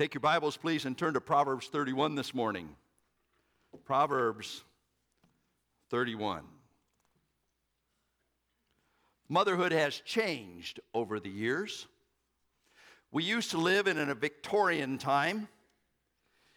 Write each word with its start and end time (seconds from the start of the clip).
Take 0.00 0.14
your 0.14 0.22
Bibles, 0.22 0.56
please, 0.56 0.86
and 0.86 0.96
turn 0.96 1.12
to 1.12 1.20
Proverbs 1.20 1.66
31 1.66 2.14
this 2.14 2.32
morning. 2.32 2.70
Proverbs 3.84 4.64
31. 5.90 6.40
Motherhood 9.28 9.72
has 9.72 10.00
changed 10.00 10.80
over 10.94 11.20
the 11.20 11.28
years. 11.28 11.86
We 13.12 13.24
used 13.24 13.50
to 13.50 13.58
live 13.58 13.86
in 13.88 13.98
a 13.98 14.14
Victorian 14.14 14.96
time 14.96 15.48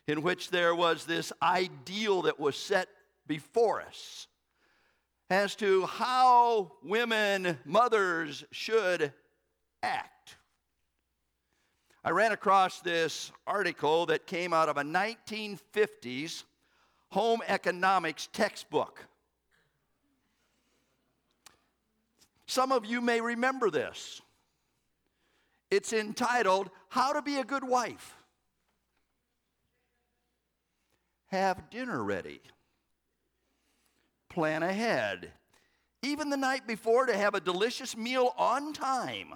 in 0.07 0.21
which 0.21 0.49
there 0.49 0.73
was 0.73 1.03
this 1.03 1.33
ideal 1.41 2.21
that 2.21 2.39
was 2.39 2.55
set 2.55 2.87
before 3.27 3.81
us 3.81 4.27
as 5.29 5.53
to 5.57 5.85
how 5.87 6.71
women, 6.81 7.59
mothers, 7.65 8.45
should 8.51 9.11
act. 9.81 10.12
I 12.05 12.09
ran 12.09 12.33
across 12.33 12.81
this 12.81 13.31
article 13.47 14.07
that 14.07 14.27
came 14.27 14.53
out 14.53 14.67
of 14.67 14.75
a 14.77 14.83
1950s 14.83 16.43
home 17.09 17.41
economics 17.47 18.27
textbook. 18.33 19.05
Some 22.45 22.73
of 22.73 22.85
you 22.85 22.99
may 22.99 23.21
remember 23.21 23.69
this. 23.69 24.21
It's 25.71 25.93
entitled 25.93 26.69
How 26.89 27.13
to 27.13 27.21
Be 27.21 27.37
a 27.37 27.43
Good 27.45 27.63
Wife. 27.63 28.15
Have 31.27 31.69
dinner 31.69 32.03
ready. 32.03 32.41
Plan 34.29 34.61
ahead. 34.61 35.31
Even 36.01 36.29
the 36.29 36.37
night 36.37 36.67
before 36.67 37.05
to 37.05 37.15
have 37.15 37.33
a 37.33 37.39
delicious 37.39 37.95
meal 37.95 38.33
on 38.37 38.73
time 38.73 39.35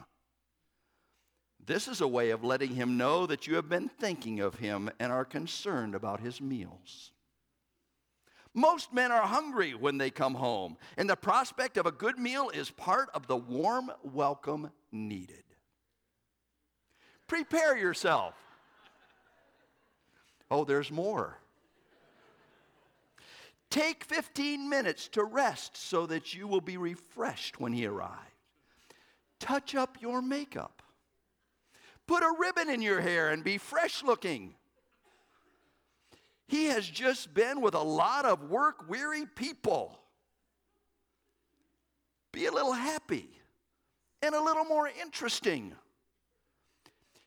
this 1.68 1.88
is 1.90 2.00
a 2.00 2.08
way 2.08 2.32
of 2.32 2.44
letting 2.44 2.74
him 2.74 2.98
know 2.98 3.26
that 3.26 3.46
you 3.46 3.56
have 3.56 3.68
been 3.68 3.90
thinking 3.90 4.40
of 4.40 4.56
him 4.56 4.90
and 5.00 5.12
are 5.12 5.26
concerned 5.26 5.94
about 5.94 6.22
his 6.22 6.42
meals. 6.42 7.12
Most 8.54 8.94
men 8.94 9.12
are 9.12 9.28
hungry 9.28 9.76
when 9.76 9.98
they 9.98 10.10
come 10.10 10.34
home, 10.34 10.78
and 10.98 11.10
the 11.10 11.16
prospect 11.16 11.78
of 11.78 11.86
a 11.86 11.92
good 11.92 12.18
meal 12.18 12.50
is 12.50 12.72
part 12.72 13.10
of 13.14 13.28
the 13.28 13.36
warm 13.36 13.92
welcome 14.02 14.72
needed. 14.92 15.44
Prepare 17.28 17.78
yourself. 17.78 18.34
Oh, 20.50 20.64
there's 20.64 20.90
more. 20.90 21.38
Take 23.70 24.06
15 24.06 24.70
minutes 24.70 25.10
to 25.10 25.24
rest 25.26 25.76
so 25.76 26.06
that 26.06 26.34
you 26.34 26.48
will 26.48 26.62
be 26.62 26.78
refreshed 26.78 27.60
when 27.60 27.74
he 27.74 27.86
arrives. 27.86 28.22
Touch 29.40 29.76
up 29.76 29.98
your 30.02 30.22
makeup. 30.22 30.77
Put 32.08 32.24
a 32.24 32.34
ribbon 32.40 32.70
in 32.70 32.82
your 32.82 33.02
hair 33.02 33.30
and 33.30 33.44
be 33.44 33.58
fresh 33.58 34.02
looking. 34.02 34.56
He 36.48 36.66
has 36.66 36.88
just 36.88 37.34
been 37.34 37.60
with 37.60 37.74
a 37.74 37.84
lot 37.84 38.26
of 38.26 38.50
work 38.50 38.88
weary 38.88 39.26
people. 39.26 40.00
Be 42.32 42.46
a 42.46 42.52
little 42.52 42.74
happy 42.74 43.30
and 44.22 44.34
a 44.34 44.42
little 44.42 44.64
more 44.64 44.90
interesting. 45.02 45.74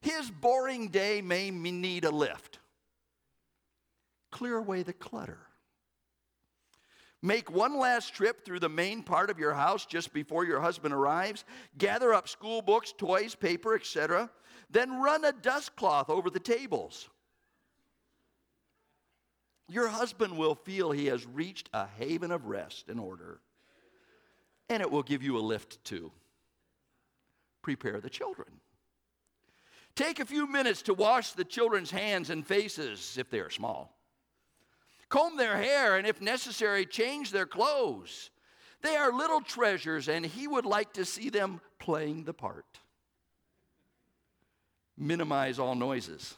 His 0.00 0.30
boring 0.30 0.88
day 0.88 1.20
may 1.20 1.50
need 1.50 2.06
a 2.06 2.10
lift. 2.10 2.58
Clear 4.30 4.56
away 4.56 4.82
the 4.82 4.94
clutter. 4.94 5.49
Make 7.22 7.50
one 7.50 7.78
last 7.78 8.14
trip 8.14 8.44
through 8.44 8.60
the 8.60 8.68
main 8.68 9.02
part 9.02 9.28
of 9.28 9.38
your 9.38 9.52
house 9.52 9.84
just 9.84 10.12
before 10.12 10.44
your 10.44 10.60
husband 10.60 10.94
arrives. 10.94 11.44
Gather 11.76 12.14
up 12.14 12.28
school 12.28 12.62
books, 12.62 12.94
toys, 12.96 13.34
paper, 13.34 13.74
etc. 13.74 14.30
Then 14.70 15.00
run 15.00 15.24
a 15.24 15.32
dust 15.32 15.76
cloth 15.76 16.08
over 16.08 16.30
the 16.30 16.40
tables. 16.40 17.10
Your 19.68 19.88
husband 19.88 20.36
will 20.36 20.54
feel 20.54 20.90
he 20.90 21.06
has 21.06 21.26
reached 21.26 21.68
a 21.72 21.86
haven 21.86 22.32
of 22.32 22.46
rest 22.46 22.88
and 22.88 22.98
order, 22.98 23.40
and 24.68 24.80
it 24.80 24.90
will 24.90 25.02
give 25.02 25.22
you 25.22 25.36
a 25.36 25.40
lift 25.40 25.84
too. 25.84 26.10
Prepare 27.62 28.00
the 28.00 28.10
children. 28.10 28.48
Take 29.94 30.18
a 30.18 30.24
few 30.24 30.46
minutes 30.46 30.82
to 30.82 30.94
wash 30.94 31.32
the 31.32 31.44
children's 31.44 31.90
hands 31.90 32.30
and 32.30 32.46
faces 32.46 33.18
if 33.18 33.30
they 33.30 33.40
are 33.40 33.50
small. 33.50 33.99
Comb 35.10 35.36
their 35.36 35.58
hair, 35.58 35.96
and 35.98 36.06
if 36.06 36.22
necessary, 36.22 36.86
change 36.86 37.30
their 37.30 37.46
clothes. 37.46 38.30
They 38.80 38.96
are 38.96 39.12
little 39.12 39.42
treasures, 39.42 40.08
and 40.08 40.24
he 40.24 40.48
would 40.48 40.64
like 40.64 40.94
to 40.94 41.04
see 41.04 41.28
them 41.28 41.60
playing 41.78 42.24
the 42.24 42.32
part 42.32 42.80
minimize 45.00 45.58
all 45.58 45.74
noises. 45.74 46.36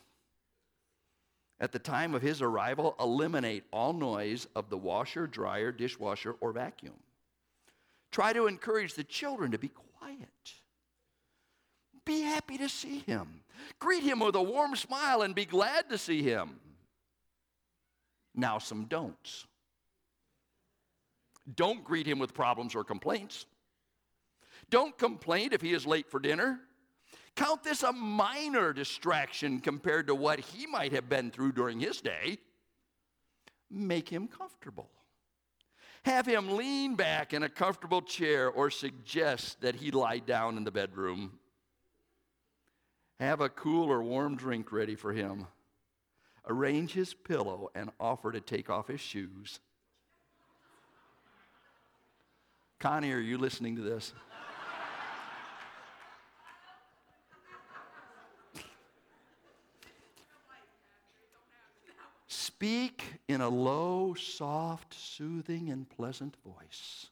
At 1.60 1.72
the 1.72 1.78
time 1.78 2.14
of 2.14 2.22
his 2.22 2.40
arrival, 2.40 2.96
eliminate 2.98 3.64
all 3.72 3.92
noise 3.92 4.46
of 4.56 4.70
the 4.70 4.78
washer, 4.78 5.26
dryer, 5.26 5.70
dishwasher, 5.70 6.36
or 6.40 6.52
vacuum. 6.52 6.94
Try 8.10 8.32
to 8.32 8.46
encourage 8.46 8.94
the 8.94 9.04
children 9.04 9.52
to 9.52 9.58
be 9.58 9.68
quiet. 9.68 10.28
Be 12.04 12.22
happy 12.22 12.58
to 12.58 12.68
see 12.68 13.00
him. 13.00 13.42
Greet 13.78 14.02
him 14.02 14.20
with 14.20 14.34
a 14.34 14.42
warm 14.42 14.74
smile 14.74 15.22
and 15.22 15.34
be 15.34 15.44
glad 15.44 15.88
to 15.90 15.98
see 15.98 16.22
him. 16.22 16.58
Now, 18.34 18.58
some 18.58 18.86
don'ts. 18.86 19.46
Don't 21.54 21.84
greet 21.84 22.06
him 22.06 22.18
with 22.18 22.34
problems 22.34 22.74
or 22.74 22.84
complaints. 22.84 23.46
Don't 24.70 24.96
complain 24.96 25.52
if 25.52 25.60
he 25.60 25.72
is 25.72 25.86
late 25.86 26.10
for 26.10 26.20
dinner. 26.20 26.60
Count 27.34 27.62
this 27.62 27.82
a 27.82 27.92
minor 27.92 28.72
distraction 28.72 29.60
compared 29.60 30.06
to 30.06 30.14
what 30.14 30.38
he 30.38 30.66
might 30.66 30.92
have 30.92 31.08
been 31.08 31.30
through 31.30 31.52
during 31.52 31.80
his 31.80 32.00
day. 32.00 32.38
Make 33.70 34.08
him 34.08 34.28
comfortable. 34.28 34.90
Have 36.04 36.26
him 36.26 36.56
lean 36.56 36.94
back 36.94 37.32
in 37.32 37.42
a 37.42 37.48
comfortable 37.48 38.02
chair 38.02 38.48
or 38.50 38.70
suggest 38.70 39.60
that 39.60 39.76
he 39.76 39.90
lie 39.90 40.18
down 40.18 40.56
in 40.56 40.64
the 40.64 40.70
bedroom. 40.70 41.38
Have 43.20 43.40
a 43.40 43.48
cool 43.48 43.90
or 43.90 44.02
warm 44.02 44.36
drink 44.36 44.72
ready 44.72 44.96
for 44.96 45.12
him. 45.12 45.46
Arrange 46.48 46.92
his 46.92 47.14
pillow 47.14 47.70
and 47.74 47.90
offer 48.00 48.32
to 48.32 48.40
take 48.40 48.68
off 48.68 48.88
his 48.88 49.00
shoes. 49.00 49.60
Connie, 52.78 53.12
are 53.12 53.20
you 53.20 53.38
listening 53.38 53.76
to 53.76 53.82
this? 53.82 54.12
Speak 62.26 63.04
in 63.28 63.40
a 63.40 63.48
low, 63.48 64.14
soft, 64.14 64.94
soothing, 64.94 65.70
and 65.70 65.88
pleasant 65.88 66.36
voice. 66.44 67.08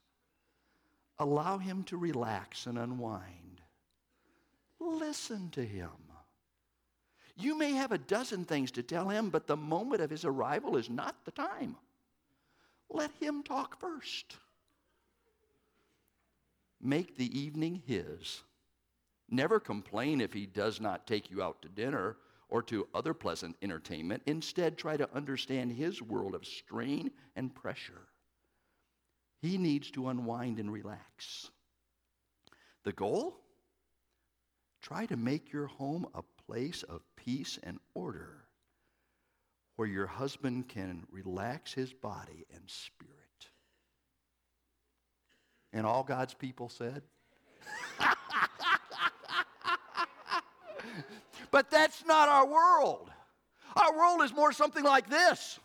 Allow 1.19 1.59
him 1.59 1.83
to 1.85 1.97
relax 1.97 2.67
and 2.67 2.79
unwind. 2.79 3.61
Listen 4.79 5.51
to 5.51 5.65
him. 5.65 5.91
You 7.37 7.57
may 7.57 7.73
have 7.73 7.93
a 7.93 7.99
dozen 7.99 8.45
things 8.45 8.71
to 8.73 8.83
tell 8.83 9.09
him, 9.09 9.31
but 9.31 9.47
the 9.47 9.57
moment 9.57 10.03
of 10.03 10.11
his 10.11 10.25
arrival 10.25 10.77
is 10.77 10.91
not 10.91 11.17
the 11.25 11.31
time. 11.31 11.77
Let 12.89 13.11
him 13.21 13.43
talk 13.43 13.79
first. 13.79 14.37
Make 16.81 17.17
the 17.17 17.39
evening 17.39 17.83
his. 17.87 18.43
Never 19.29 19.61
complain 19.61 20.21
if 20.21 20.33
he 20.33 20.47
does 20.47 20.81
not 20.81 21.07
take 21.07 21.31
you 21.31 21.43
out 21.43 21.63
to 21.63 21.69
dinner 21.69 22.17
or 22.49 22.63
to 22.65 22.89
other 22.95 23.15
pleasant 23.15 23.57
entertainment. 23.63 24.23
Instead, 24.27 24.77
try 24.77 24.97
to 24.97 25.09
understand 25.15 25.73
his 25.73 26.03
world 26.03 26.35
of 26.35 26.45
strain 26.45 27.13
and 27.37 27.55
pressure. 27.55 28.09
He 29.41 29.57
needs 29.57 29.91
to 29.93 30.09
unwind 30.09 30.59
and 30.59 30.73
relax. 30.73 31.51
The 32.83 32.93
goal? 32.93 33.39
Try 34.83 35.07
to 35.07 35.17
make 35.17 35.53
your 35.53 35.67
home 35.67 36.07
a 36.15 36.23
place 36.50 36.83
of 36.83 37.00
peace 37.15 37.61
and 37.62 37.78
order 37.94 38.43
where 39.77 39.86
your 39.86 40.09
husband 40.09 40.69
can 40.69 41.07
relax 41.13 41.72
his 41.72 41.92
body 41.92 42.45
and 42.53 42.63
spirit. 42.66 43.15
And 45.72 45.86
all 45.86 46.03
God's 46.03 46.34
people 46.34 46.69
said, 46.69 47.03
But 51.53 51.71
that's 51.71 52.04
not 52.04 52.28
our 52.28 52.48
world. 52.48 53.13
Our 53.77 53.97
world 53.97 54.22
is 54.22 54.34
more 54.34 54.53
something 54.53 54.83
like 54.83 55.09
this. 55.09 55.60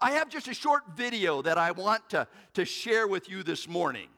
I 0.00 0.10
have 0.12 0.28
just 0.28 0.48
a 0.48 0.54
short 0.54 0.82
video 0.96 1.42
that 1.42 1.58
I 1.58 1.70
want 1.70 2.10
to, 2.10 2.26
to 2.54 2.64
share 2.64 3.06
with 3.06 3.30
you 3.30 3.44
this 3.44 3.68
morning. 3.68 4.08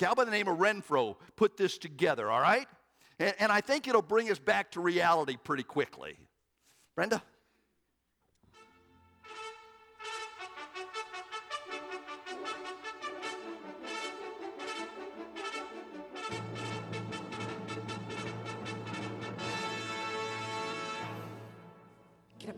Gal 0.00 0.14
by 0.14 0.24
the 0.24 0.30
name 0.30 0.48
of 0.48 0.56
Renfroe 0.56 1.14
put 1.36 1.58
this 1.58 1.76
together, 1.76 2.30
all 2.30 2.40
right? 2.40 2.66
And, 3.18 3.34
and 3.38 3.52
I 3.52 3.60
think 3.60 3.86
it'll 3.86 4.00
bring 4.00 4.30
us 4.30 4.38
back 4.38 4.70
to 4.70 4.80
reality 4.80 5.36
pretty 5.36 5.62
quickly. 5.62 6.16
Brenda? 6.94 7.22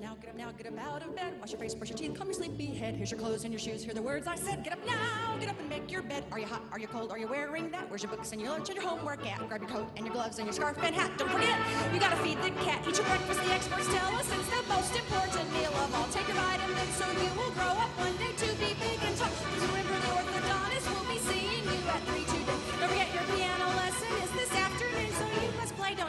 Now, 0.00 0.16
get 0.20 0.30
up 0.30 0.36
now, 0.36 0.50
get 0.52 0.66
up 0.66 0.78
out 0.78 1.02
of 1.02 1.14
bed. 1.16 1.34
Wash 1.40 1.50
your 1.50 1.60
face, 1.60 1.74
brush 1.74 1.90
your 1.90 1.98
teeth, 1.98 2.14
comb 2.14 2.28
your 2.28 2.34
sleepy 2.34 2.66
head. 2.66 2.94
Here's 2.94 3.10
your 3.10 3.20
clothes 3.20 3.44
and 3.44 3.52
your 3.52 3.60
shoes. 3.60 3.82
Hear 3.84 3.94
the 3.94 4.02
words 4.02 4.26
I 4.26 4.36
said. 4.36 4.62
Get 4.64 4.72
up 4.72 4.86
now, 4.86 5.36
get 5.40 5.48
up 5.48 5.58
and 5.58 5.68
make 5.68 5.90
your 5.90 6.02
bed. 6.02 6.24
Are 6.30 6.38
you 6.38 6.46
hot? 6.46 6.62
Are 6.72 6.78
you 6.78 6.86
cold? 6.86 7.10
Are 7.10 7.18
you 7.18 7.28
wearing 7.28 7.70
that? 7.72 7.88
Where's 7.90 8.02
your 8.02 8.10
books 8.10 8.32
and 8.32 8.40
your 8.40 8.50
lunch 8.50 8.68
and 8.68 8.76
your 8.76 8.88
homework 8.88 9.26
at? 9.26 9.46
Grab 9.48 9.60
your 9.60 9.70
coat 9.70 9.88
and 9.96 10.06
your 10.06 10.14
gloves 10.14 10.38
and 10.38 10.46
your 10.46 10.52
scarf 10.52 10.78
and 10.82 10.94
hat. 10.94 11.10
Don't 11.18 11.30
forget, 11.30 11.58
you 11.92 12.00
gotta 12.00 12.16
feed 12.16 12.38
the 12.42 12.50
cat. 12.62 12.84
Eat 12.88 12.96
your 12.96 13.06
breakfast. 13.06 13.42
The 13.42 13.52
experts 13.52 13.86
tell 13.86 14.14
us 14.14 14.28
it's 14.32 14.48
the 14.48 14.62
most 14.68 14.94
important 14.96 15.52
meal 15.52 15.72
of 15.74 15.94
all. 15.94 16.08
Take 16.08 16.28
your 16.28 16.36
vitamins 16.36 16.94
so 16.94 17.10
you 17.10 17.30
will 17.36 17.50
grow 17.52 17.72
up 17.72 17.90
one 17.98 18.16
day 18.16 18.32
to 18.36 18.46
be 18.56 18.74
big 18.78 18.98
and 19.02 19.16
tall. 19.16 19.41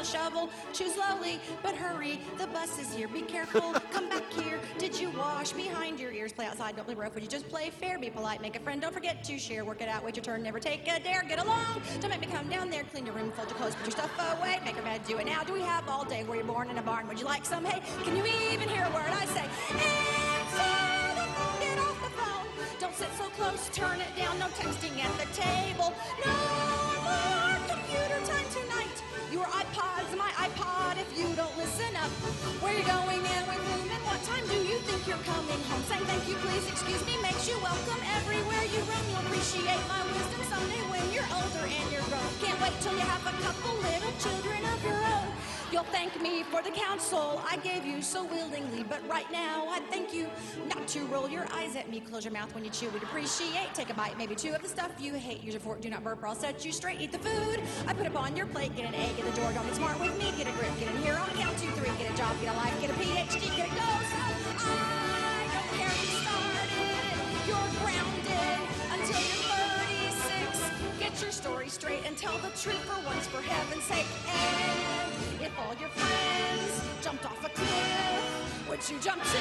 Must 0.04 0.14
shovel. 0.14 0.50
Chew 0.74 0.90
slowly, 0.90 1.40
but 1.62 1.76
hurry. 1.76 2.20
The 2.38 2.48
bus 2.48 2.78
is 2.78 2.94
here. 2.94 3.08
Be 3.08 3.22
careful. 3.22 3.74
Come 3.92 4.10
back 4.10 4.30
here. 4.34 4.60
Did 4.78 5.00
you 5.00 5.10
wash 5.12 5.54
behind 5.54 5.98
your 5.98 6.12
ears? 6.12 6.34
Play 6.34 6.46
outside. 6.46 6.76
Don't 6.76 6.86
play 6.86 6.94
rough. 6.94 7.14
Would 7.14 7.24
you 7.24 7.30
just 7.30 7.48
play 7.48 7.70
fair? 7.70 7.98
Be 7.98 8.10
polite. 8.10 8.42
Make 8.42 8.58
a 8.58 8.60
friend. 8.60 8.82
Don't 8.82 8.94
forget 8.94 9.24
to 9.24 9.40
share. 9.40 9.64
Work 9.64 9.82
it 9.82 9.88
out. 9.88 10.04
Wait 10.04 10.18
your 10.18 10.24
turn. 10.24 10.44
Never 10.44 10.60
take 10.60 10.88
a 10.90 11.00
dare. 11.00 11.24
Get 11.24 11.40
along. 11.40 11.82
Don't 12.02 12.10
make 12.10 12.20
me 12.20 12.28
come 12.28 12.50
down 12.50 12.70
there. 12.70 12.84
Clean 12.84 13.06
your 13.06 13.16
room. 13.16 13.32
Fold 13.32 13.50
your 13.50 13.58
clothes. 13.58 13.76
Put 13.76 13.86
your 13.86 13.92
stuff 13.92 14.40
away. 14.40 14.60
Make 14.66 14.76
your 14.76 14.84
bed. 14.84 15.02
Do 15.08 15.18
it 15.18 15.26
now. 15.26 15.44
Do 15.44 15.54
we 15.54 15.62
have 15.62 15.88
all 15.88 16.04
day? 16.04 16.26
Were 16.26 16.36
you 16.36 16.44
born 16.44 16.70
in 16.70 16.78
a 16.78 16.82
barn? 16.82 17.08
Would 17.08 17.20
you 17.20 17.26
like 17.26 17.46
some 17.46 17.64
hay? 17.64 17.82
Can 18.04 18.18
you 18.18 18.26
even 18.52 18.68
hear 18.68 18.84
a 18.84 18.94
word 18.94 19.10
I 19.10 19.26
say? 19.26 19.48
Answer 19.72 21.16
the 21.16 21.28
phone. 21.32 21.60
Get 21.62 21.80
off 21.80 21.98
the 22.04 22.12
phone. 22.20 22.48
Don't 22.82 22.96
sit 22.96 23.10
so 23.18 23.30
close. 23.38 23.70
Turn 23.72 24.02
it 24.02 24.14
down. 24.18 24.38
No 24.40 24.48
texting 24.48 25.00
at 25.02 25.14
the 25.18 25.28
table. 25.34 25.94
No 26.26 26.34
more. 27.04 27.43
Your 29.44 29.51
iPod's 29.51 30.16
my 30.16 30.31
iPod 30.40 30.95
if 31.04 31.19
you 31.19 31.28
don't 31.36 31.51
listen 31.57 31.92
up. 32.00 32.07
Where 32.63 32.72
you 32.80 32.86
going 32.88 33.19
and 33.19 33.44
with 33.44 33.60
whom 33.60 33.92
and 33.92 34.04
what 34.07 34.24
time 34.24 34.48
do 34.48 34.56
you 34.56 34.80
think 34.88 35.04
you're 35.04 35.19
coming 35.28 35.60
home? 35.68 35.84
Saying 35.92 36.07
thank 36.07 36.30
you, 36.31 36.36
please, 36.40 36.63
excuse 36.72 37.04
me, 37.06 37.19
makes 37.19 37.44
you 37.51 37.60
welcome 37.60 38.00
everywhere 38.16 38.63
you 38.72 38.80
roam. 38.88 39.04
You'll 39.12 39.19
appreciate 39.28 39.84
my 39.92 40.00
wisdom 40.16 40.48
someday 40.48 40.80
when 40.88 41.04
you're 41.12 41.28
older 41.28 41.68
and 41.68 41.86
you're 41.92 42.07
grown. 42.07 42.31
Can't 42.40 42.56
wait 42.63 42.72
till 42.80 42.95
you 42.95 43.04
have 43.04 43.19
a 43.28 43.36
couple 43.44 43.75
little 43.84 44.16
children 44.24 44.63
of 44.63 44.80
your 44.80 45.04
own. 45.12 45.32
You'll 45.74 45.81
thank 45.86 46.22
me 46.22 46.44
for 46.44 46.62
the 46.62 46.70
counsel 46.70 47.42
I 47.50 47.58
gave 47.58 47.84
you 47.84 48.04
so 48.04 48.24
willingly, 48.25 48.84
but 48.84 49.00
right 49.10 49.25
now 49.31 49.66
I 49.68 49.80
thank 49.90 50.14
you 50.14 50.28
not 50.68 50.88
to 50.90 51.04
roll 51.08 51.28
your 51.28 51.48
eyes 51.52 51.75
at 51.75 51.90
me. 51.90 52.00
Close 52.00 52.24
your 52.24 52.31
mouth 52.31 52.54
when 52.54 52.64
you 52.64 52.70
chew. 52.70 52.92
We'd 52.92 53.02
appreciate. 53.02 53.74
Take 53.74 53.90
a 53.90 53.96
bite, 53.96 54.16
maybe 54.16 54.36
two 54.36 54.54
of 54.54 54.62
the 54.62 54.68
stuff 54.68 54.92
you 55.00 55.16
hate. 55.16 55.44
Use 55.44 55.56
your 55.56 55.62
fork. 55.62 55.81
Do 55.81 55.90
not 55.90 56.04
burp, 56.04 56.22
or 56.22 56.28
I'll 56.28 56.36
set 56.36 56.64
you 56.64 56.72
straight. 56.72 57.02
Eat 57.02 57.12
the 57.12 57.18
food 57.18 57.60
I 57.88 57.94
put 57.96 58.06
up 58.06 58.16
on 58.16 58.38
your 58.38 58.46
plate. 58.46 58.75
Get 58.75 58.86
an 58.86 58.94
A, 58.94 59.14
get 59.18 59.25
the 59.25 59.42
door. 59.42 59.52
Don't 59.52 59.66
get 59.66 59.74
smart 59.74 60.00
with 60.00 60.16
me. 60.20 60.31
Get 60.38 60.46
a 60.46 60.52
grip. 60.52 60.70
Get 60.80 60.94
in 60.94 61.02
here 61.02 61.16
on 61.16 61.28
count 61.30 61.58
two, 61.58 61.72
three. 61.72 61.90
Get 61.98 62.14
a 62.14 62.18
job. 62.18 62.40
Get 62.40 62.54
a 62.54 62.58
life. 62.58 62.80
Get 62.80 62.92
a 62.92 62.94
PhD. 62.94 63.42
Get 63.58 63.66
a 63.66 63.74
go. 63.74 63.90
So 64.62 64.69
I 64.69 65.50
don't 65.58 65.72
care 65.74 65.90
who 65.90 66.06
started. 66.22 66.69
You're 67.50 67.69
grounded 67.81 68.62
until 68.94 69.22
you're 69.26 69.42
36. 70.22 71.00
Get 71.00 71.19
your 71.19 71.31
story 71.31 71.68
straight 71.68 72.06
and 72.06 72.16
tell 72.16 72.38
the 72.46 72.54
truth 72.62 72.78
for 72.86 73.04
once, 73.08 73.26
for 73.26 73.42
heaven's 73.42 73.73
cliff, 78.83 78.91
you 78.91 79.00
jump 79.00 79.24
too? 79.24 79.38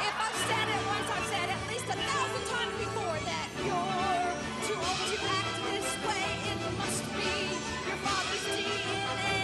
If 0.00 0.14
I've 0.20 0.40
said 0.48 0.68
it 0.68 0.82
once, 0.86 1.08
I've 1.10 1.26
said 1.26 1.48
at 1.48 1.62
least 1.68 1.84
a 1.84 1.96
thousand 1.96 2.44
times 2.52 2.74
before 2.78 3.18
that 3.24 3.48
you're 3.64 4.32
too 4.68 4.76
old 4.76 5.04
to 5.12 5.18
act 5.24 5.52
this 5.70 5.88
way. 6.04 6.28
It 6.52 6.58
must 6.76 7.04
be 7.16 7.32
your 7.88 7.98
father's 8.04 8.46
DNA. 8.52 9.40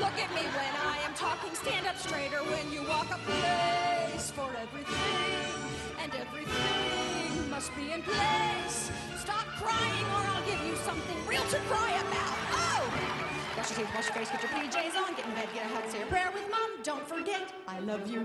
Look 0.00 0.16
at 0.20 0.30
me 0.34 0.42
when 0.42 0.72
I 0.84 0.98
am 1.06 1.14
talking, 1.14 1.54
stand 1.54 1.86
up 1.86 1.96
straighter 1.96 2.42
when 2.52 2.72
you 2.72 2.82
walk 2.88 3.08
a 3.10 3.18
place 3.18 4.30
for 4.32 4.50
everything, 4.60 5.54
and 6.02 6.12
everything 6.14 7.50
must 7.50 7.74
be 7.76 7.92
in 7.92 8.02
place. 8.02 8.90
Stop 9.16 9.46
crying 9.56 10.06
or 10.14 10.22
I'll 10.32 10.46
give 10.46 10.60
you 10.66 10.76
something 10.76 11.16
real 11.26 11.44
to 11.44 11.58
cry 11.68 11.90
about. 12.00 12.36
Oh! 12.52 13.27
Brush 13.58 13.70
your 13.70 13.78
teeth, 13.80 13.94
wash 13.96 14.06
your 14.06 14.14
face, 14.14 14.30
get 14.30 14.42
your 14.42 14.52
PJs 14.52 14.96
on, 15.02 15.14
get 15.16 15.26
in 15.26 15.34
bed, 15.34 15.48
get 15.52 15.66
a 15.66 15.68
hug, 15.74 15.90
say 15.90 16.00
a 16.00 16.06
prayer 16.06 16.30
with 16.32 16.48
mom. 16.48 16.70
Don't 16.84 17.08
forget, 17.08 17.52
I 17.66 17.80
love 17.80 18.06
you. 18.06 18.20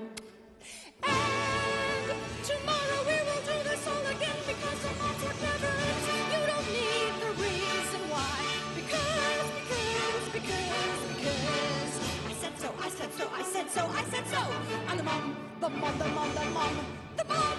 And 1.01 2.06
tomorrow 2.45 3.00
we 3.01 3.18
will 3.18 3.41
do 3.41 3.57
this 3.65 3.81
all 3.88 4.06
again 4.13 4.38
because 4.45 4.80
the 4.85 4.94
moms 5.01 5.24
work 5.25 5.33
never 5.41 5.74
ends. 5.74 6.06
You 6.30 6.41
don't 6.53 6.69
need 6.69 7.13
the 7.18 7.31
reason 7.41 8.01
why. 8.13 8.38
Because, 8.77 9.50
because, 9.57 10.25
because, 10.38 11.01
because. 11.18 11.94
I 12.29 12.33
said 12.38 12.53
so, 12.59 12.69
I 12.79 12.89
said 12.89 13.12
so, 13.18 13.25
I 13.33 13.41
said 13.41 13.71
so, 13.71 13.81
I 13.89 14.03
said 14.13 14.27
so. 14.27 14.41
I'm 14.88 14.97
the 14.97 15.03
mom, 15.03 15.36
the 15.59 15.69
mom, 15.69 15.97
the 15.97 16.06
mom, 16.09 16.29
the 16.36 16.45
mom, 16.51 16.75
the 17.18 17.25
mom. 17.25 17.57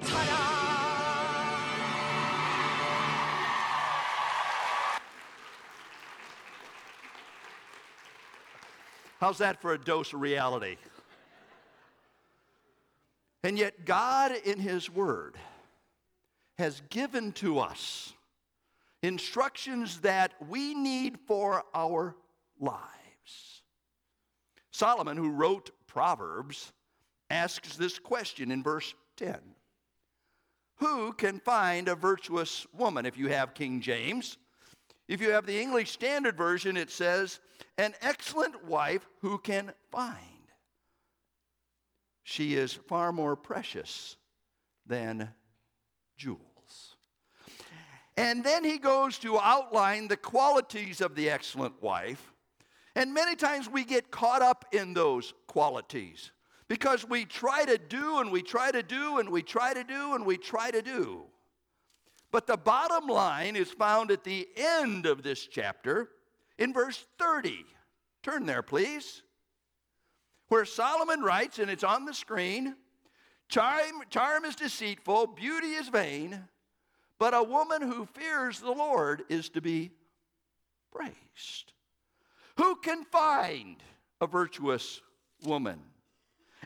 Ta-da! 0.00 0.61
How's 9.22 9.38
that 9.38 9.62
for 9.62 9.72
a 9.72 9.78
dose 9.78 10.12
of 10.12 10.20
reality? 10.20 10.78
And 13.44 13.56
yet, 13.56 13.84
God, 13.84 14.32
in 14.32 14.58
His 14.58 14.90
Word, 14.90 15.36
has 16.58 16.82
given 16.90 17.30
to 17.34 17.60
us 17.60 18.14
instructions 19.00 20.00
that 20.00 20.32
we 20.48 20.74
need 20.74 21.20
for 21.28 21.62
our 21.72 22.16
lives. 22.58 23.62
Solomon, 24.72 25.16
who 25.16 25.30
wrote 25.30 25.70
Proverbs, 25.86 26.72
asks 27.30 27.76
this 27.76 28.00
question 28.00 28.50
in 28.50 28.60
verse 28.60 28.92
10 29.18 29.38
Who 30.78 31.12
can 31.12 31.38
find 31.38 31.86
a 31.86 31.94
virtuous 31.94 32.66
woman? 32.76 33.06
If 33.06 33.16
you 33.16 33.28
have 33.28 33.54
King 33.54 33.82
James, 33.82 34.36
if 35.08 35.20
you 35.20 35.30
have 35.30 35.46
the 35.46 35.60
English 35.60 35.90
Standard 35.90 36.36
Version, 36.36 36.76
it 36.76 36.90
says, 36.90 37.40
An 37.78 37.94
excellent 38.00 38.64
wife 38.64 39.08
who 39.20 39.38
can 39.38 39.72
find. 39.90 40.18
She 42.22 42.54
is 42.54 42.72
far 42.72 43.12
more 43.12 43.36
precious 43.36 44.16
than 44.86 45.28
jewels. 46.16 46.96
And 48.16 48.44
then 48.44 48.64
he 48.64 48.78
goes 48.78 49.18
to 49.18 49.38
outline 49.38 50.08
the 50.08 50.16
qualities 50.16 51.00
of 51.00 51.14
the 51.14 51.30
excellent 51.30 51.82
wife. 51.82 52.32
And 52.94 53.14
many 53.14 53.36
times 53.36 53.70
we 53.70 53.84
get 53.84 54.10
caught 54.10 54.42
up 54.42 54.66
in 54.72 54.92
those 54.92 55.32
qualities 55.46 56.30
because 56.68 57.08
we 57.08 57.24
try 57.24 57.64
to 57.64 57.78
do 57.78 58.18
and 58.18 58.30
we 58.30 58.42
try 58.42 58.70
to 58.70 58.82
do 58.82 59.18
and 59.18 59.30
we 59.30 59.42
try 59.42 59.72
to 59.72 59.82
do 59.82 60.14
and 60.14 60.26
we 60.26 60.36
try 60.36 60.70
to 60.70 60.82
do. 60.82 61.24
But 62.32 62.46
the 62.46 62.56
bottom 62.56 63.08
line 63.08 63.54
is 63.56 63.70
found 63.70 64.10
at 64.10 64.24
the 64.24 64.48
end 64.56 65.04
of 65.04 65.22
this 65.22 65.46
chapter 65.46 66.08
in 66.58 66.72
verse 66.72 67.04
30. 67.18 67.66
Turn 68.22 68.46
there, 68.46 68.62
please. 68.62 69.22
Where 70.48 70.64
Solomon 70.64 71.20
writes, 71.20 71.58
and 71.58 71.70
it's 71.70 71.84
on 71.84 72.06
the 72.06 72.14
screen 72.14 72.74
charm, 73.48 74.02
charm 74.08 74.46
is 74.46 74.56
deceitful, 74.56 75.26
beauty 75.28 75.72
is 75.72 75.88
vain, 75.88 76.48
but 77.18 77.34
a 77.34 77.42
woman 77.42 77.82
who 77.82 78.06
fears 78.06 78.60
the 78.60 78.72
Lord 78.72 79.24
is 79.28 79.50
to 79.50 79.60
be 79.60 79.92
praised. 80.90 81.72
Who 82.56 82.76
can 82.76 83.04
find 83.04 83.76
a 84.22 84.26
virtuous 84.26 85.02
woman? 85.44 85.80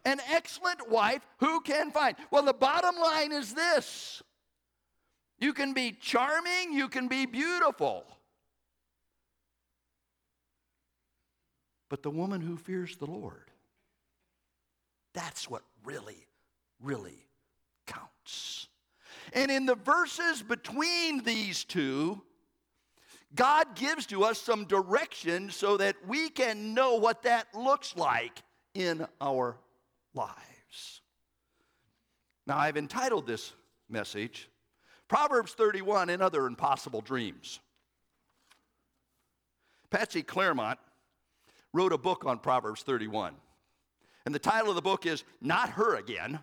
An 0.04 0.20
excellent 0.30 0.88
wife, 0.88 1.26
who 1.38 1.61
can 1.61 1.90
find? 1.90 2.16
Well, 2.30 2.44
the 2.44 2.52
bottom 2.52 2.96
line 2.96 3.32
is 3.32 3.52
this 3.52 4.23
you 5.38 5.52
can 5.52 5.73
be 5.73 5.93
charming, 5.93 6.73
you 6.73 6.88
can 6.88 7.09
be 7.09 7.26
beautiful. 7.26 8.05
But 11.88 12.02
the 12.02 12.11
woman 12.11 12.40
who 12.40 12.57
fears 12.57 12.97
the 12.97 13.07
Lord, 13.07 13.50
that's 15.14 15.49
what 15.49 15.62
really, 15.85 16.26
really 16.81 17.26
counts. 17.87 18.69
And 19.33 19.50
in 19.50 19.66
the 19.66 19.76
verses 19.76 20.43
between 20.43 21.23
these 21.23 21.64
two, 21.64 22.23
God 23.35 23.75
gives 23.75 24.07
to 24.07 24.25
us 24.25 24.40
some 24.40 24.64
direction 24.64 25.50
so 25.50 25.76
that 25.76 25.97
we 26.07 26.28
can 26.28 26.75
know 26.75 26.95
what 26.95 27.23
that 27.25 27.47
looks 27.55 27.95
like 27.97 28.43
in 28.75 29.07
our 29.21 29.57
lives. 30.14 31.02
Now, 32.47 32.59
I've 32.59 32.76
entitled 32.76 33.26
this 33.26 33.52
message 33.88 34.49
Proverbs 35.09 35.53
31 35.53 36.11
and 36.11 36.23
Other 36.23 36.47
Impossible 36.47 37.01
Dreams. 37.01 37.61
Patsy 39.91 40.23
Clairmont 40.23 40.79
wrote 41.73 41.93
a 41.93 41.99
book 41.99 42.25
on 42.25 42.39
Proverbs 42.39 42.83
31. 42.83 43.35
And 44.25 44.35
the 44.35 44.41
title 44.41 44.71
of 44.71 44.75
the 44.75 44.83
book 44.83 45.07
is 45.07 45.23
Not 45.41 45.71
Her 45.71 45.95
Again. 45.95 46.41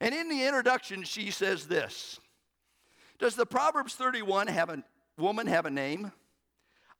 And 0.00 0.14
in 0.14 0.28
the 0.28 0.44
introduction, 0.46 1.04
she 1.04 1.30
says 1.30 1.66
this 1.66 2.18
Does 3.18 3.36
the 3.36 3.46
Proverbs 3.46 3.94
31 3.94 4.48
have 4.48 4.70
a 4.70 4.82
woman 5.18 5.46
have 5.46 5.66
a 5.66 5.70
name? 5.70 6.10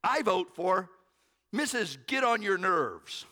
I 0.05 0.23
vote 0.23 0.55
for 0.55 0.89
Mrs. 1.55 1.99
Get 2.07 2.25
on 2.25 2.43
Your 2.43 2.59
Nerves 2.59 3.27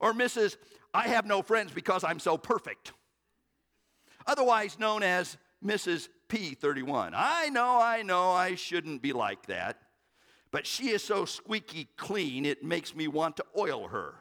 or 0.00 0.12
Mrs. 0.12 0.56
I 0.94 1.08
have 1.08 1.26
no 1.26 1.42
friends 1.42 1.72
because 1.72 2.04
I'm 2.04 2.18
so 2.18 2.38
perfect, 2.38 2.92
otherwise 4.26 4.78
known 4.78 5.02
as 5.02 5.36
Mrs. 5.64 6.08
P31. 6.28 7.12
I 7.14 7.48
know, 7.48 7.80
I 7.80 8.02
know, 8.02 8.30
I 8.30 8.54
shouldn't 8.54 9.02
be 9.02 9.12
like 9.12 9.46
that, 9.46 9.78
but 10.50 10.66
she 10.66 10.90
is 10.90 11.02
so 11.02 11.24
squeaky 11.24 11.88
clean, 11.96 12.44
it 12.44 12.64
makes 12.64 12.94
me 12.94 13.08
want 13.08 13.36
to 13.36 13.44
oil 13.56 13.88
her. 13.88 14.14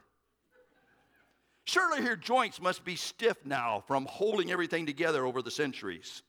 Surely 1.66 2.04
her 2.04 2.16
joints 2.16 2.62
must 2.62 2.86
be 2.86 2.96
stiff 2.96 3.38
now 3.44 3.84
from 3.88 4.06
holding 4.06 4.52
everything 4.52 4.86
together 4.86 5.26
over 5.26 5.42
the 5.42 5.50
centuries. 5.50 6.22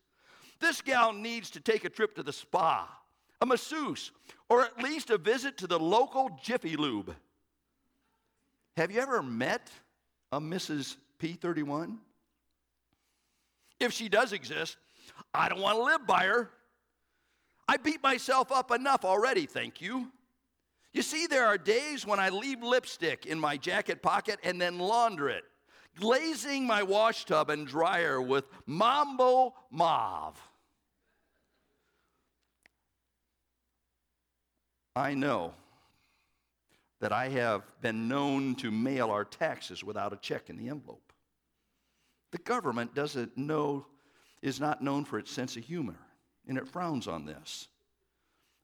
This 0.61 0.81
gal 0.81 1.13
needs 1.13 1.51
to 1.51 1.61
take 1.61 1.85
a 1.85 1.91
trip 1.91 2.15
to 2.15 2.23
the 2.23 2.33
spa, 2.33 2.89
a 3.43 3.47
masseuse, 3.47 4.13
or 4.49 4.63
at 4.63 4.83
least 4.83 5.11
a 5.11 5.19
visit 5.19 5.59
to 5.59 5.67
the 5.67 5.79
local 5.79 6.31
Jiffy 6.43 6.77
Lube. 6.77 7.15
Have 8.79 8.91
you 8.91 9.01
ever 9.01 9.23
met 9.23 9.71
a 10.33 10.41
Mrs. 10.41 10.97
P31? 11.19 11.99
If 13.79 13.93
she 13.93 14.09
does 14.09 14.33
exist, 14.33 14.77
I 15.35 15.49
don't 15.49 15.61
want 15.61 15.79
to 15.79 15.83
live 15.83 16.07
by 16.07 16.25
her. 16.25 16.51
I 17.69 17.77
beat 17.77 18.03
myself 18.03 18.53
up 18.53 18.71
enough 18.71 19.05
already, 19.05 19.47
thank 19.47 19.81
you. 19.81 20.11
You 20.93 21.03
see, 21.03 21.27
there 21.27 21.47
are 21.47 21.59
days 21.59 22.07
when 22.07 22.19
I 22.19 22.31
leave 22.31 22.63
lipstick 22.63 23.27
in 23.27 23.39
my 23.39 23.57
jacket 23.57 24.03
pocket 24.03 24.39
and 24.43 24.61
then 24.61 24.79
launder 24.79 25.29
it, 25.29 25.45
glazing 25.99 26.67
my 26.67 26.83
wash 26.83 27.25
tub 27.25 27.51
and 27.51 27.67
dryer 27.67 28.23
with 28.23 28.45
Mambo 28.67 29.55
Mauve. 29.71 30.41
I 34.95 35.13
know 35.13 35.53
that 37.01 37.13
I 37.13 37.29
have 37.29 37.63
been 37.83 38.09
known 38.09 38.55
to 38.57 38.71
mail 38.71 39.11
our 39.11 39.27
taxes 39.27 39.85
without 39.85 40.15
a 40.15 40.17
check 40.17 40.49
in 40.49 40.57
the 40.57 40.71
envelope. 40.71 41.13
The 42.33 42.39
government 42.39 42.95
doesn't 42.95 43.37
know, 43.37 43.87
is 44.43 44.61
not 44.61 44.83
known 44.83 45.05
for 45.05 45.19
its 45.19 45.31
sense 45.31 45.57
of 45.57 45.65
humor, 45.65 45.99
and 46.47 46.59
it 46.59 46.69
frowns 46.69 47.07
on 47.07 47.25
this. 47.25 47.69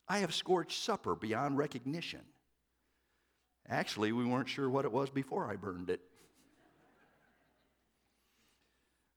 I 0.08 0.18
have 0.18 0.34
scorched 0.34 0.82
supper 0.82 1.14
beyond 1.14 1.56
recognition. 1.56 2.20
Actually, 3.68 4.12
we 4.12 4.24
weren't 4.24 4.48
sure 4.48 4.68
what 4.68 4.84
it 4.84 4.92
was 4.92 5.10
before 5.10 5.50
I 5.50 5.56
burned 5.56 5.88
it. 5.88 6.00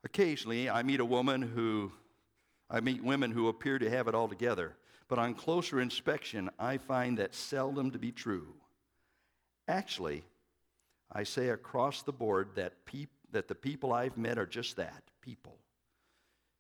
Occasionally, 0.04 0.70
I 0.70 0.84
meet 0.84 1.00
a 1.00 1.06
woman 1.06 1.42
who, 1.42 1.92
I 2.70 2.80
meet 2.80 3.04
women 3.04 3.32
who 3.32 3.48
appear 3.48 3.80
to 3.80 3.90
have 3.90 4.08
it 4.08 4.14
all 4.14 4.28
together, 4.28 4.78
but 5.08 5.18
on 5.18 5.34
closer 5.34 5.82
inspection, 5.82 6.50
I 6.60 6.78
find 6.78 7.18
that 7.18 7.34
seldom 7.34 7.92
to 7.92 8.00
be 8.00 8.12
true. 8.12 8.54
Actually, 9.68 10.24
I 11.12 11.24
say 11.24 11.50
across 11.50 12.04
the 12.04 12.14
board 12.14 12.50
that, 12.56 12.86
peop- 12.86 13.10
that 13.36 13.50
the 13.50 13.56
people 13.56 13.92
I've 13.92 14.18
met 14.18 14.38
are 14.38 14.46
just 14.46 14.78
that 14.78 15.04
people. 15.22 15.58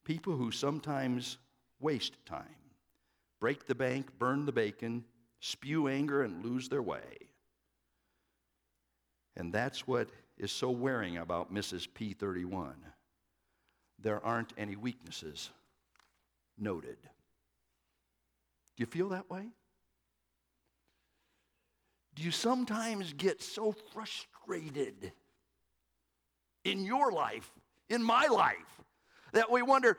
People 0.04 0.36
who 0.36 0.52
sometimes 0.52 1.38
waste 1.80 2.14
time 2.26 2.44
break 3.40 3.66
the 3.66 3.76
bank, 3.76 4.10
burn 4.20 4.46
the 4.46 4.52
bacon, 4.52 5.06
spew 5.40 5.88
anger, 5.88 6.24
and 6.24 6.44
lose 6.44 6.68
their 6.68 6.82
way. 6.82 7.30
And 9.38 9.54
that's 9.54 9.88
what 9.88 10.10
is 10.38 10.52
so 10.52 10.70
wearing 10.70 11.18
about 11.18 11.54
Mrs. 11.54 11.88
P31. 11.88 12.74
There 14.00 14.24
aren't 14.26 14.52
any 14.58 14.76
weaknesses 14.76 15.52
noted. 16.58 16.98
Do 17.02 18.82
you 18.82 18.86
feel 18.86 19.10
that 19.10 19.30
way? 19.30 19.48
Do 22.16 22.24
you 22.24 22.32
sometimes 22.32 23.14
get 23.14 23.42
so 23.42 23.74
frustrated 23.94 25.14
in 26.66 26.84
your 26.84 27.12
life, 27.12 27.50
in 27.90 28.04
my 28.04 28.28
life, 28.28 28.82
that 29.32 29.50
we 29.50 29.62
wonder, 29.62 29.98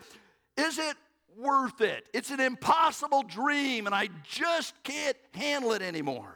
is 0.59 0.79
it 0.79 0.97
worth 1.37 1.81
it. 1.81 2.07
It's 2.13 2.31
an 2.31 2.41
impossible 2.41 3.23
dream, 3.23 3.87
and 3.87 3.95
I 3.95 4.09
just 4.25 4.75
can't 4.83 5.17
handle 5.35 5.73
it 5.73 5.83
anymore. 5.83 6.35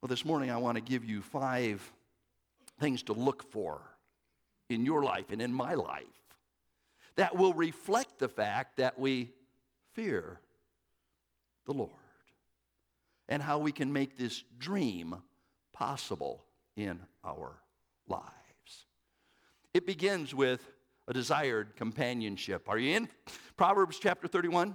Well, 0.00 0.08
this 0.08 0.24
morning 0.24 0.50
I 0.50 0.56
want 0.56 0.76
to 0.76 0.82
give 0.82 1.04
you 1.04 1.20
five 1.22 1.92
things 2.80 3.02
to 3.04 3.12
look 3.12 3.42
for 3.50 3.80
in 4.68 4.84
your 4.84 5.02
life 5.02 5.30
and 5.30 5.40
in 5.40 5.52
my 5.52 5.74
life 5.74 6.04
that 7.16 7.36
will 7.36 7.54
reflect 7.54 8.18
the 8.18 8.28
fact 8.28 8.76
that 8.76 8.98
we 8.98 9.30
fear 9.94 10.40
the 11.64 11.72
Lord 11.72 11.90
and 13.28 13.42
how 13.42 13.58
we 13.58 13.72
can 13.72 13.92
make 13.92 14.16
this 14.16 14.44
dream 14.58 15.16
possible 15.72 16.45
in 16.76 17.00
our 17.24 17.58
lives. 18.08 18.32
It 19.74 19.86
begins 19.86 20.34
with 20.34 20.60
a 21.08 21.12
desired 21.12 21.76
companionship. 21.76 22.68
Are 22.68 22.78
you 22.78 22.96
in? 22.96 23.08
Proverbs 23.56 23.98
chapter 23.98 24.28
31, 24.28 24.74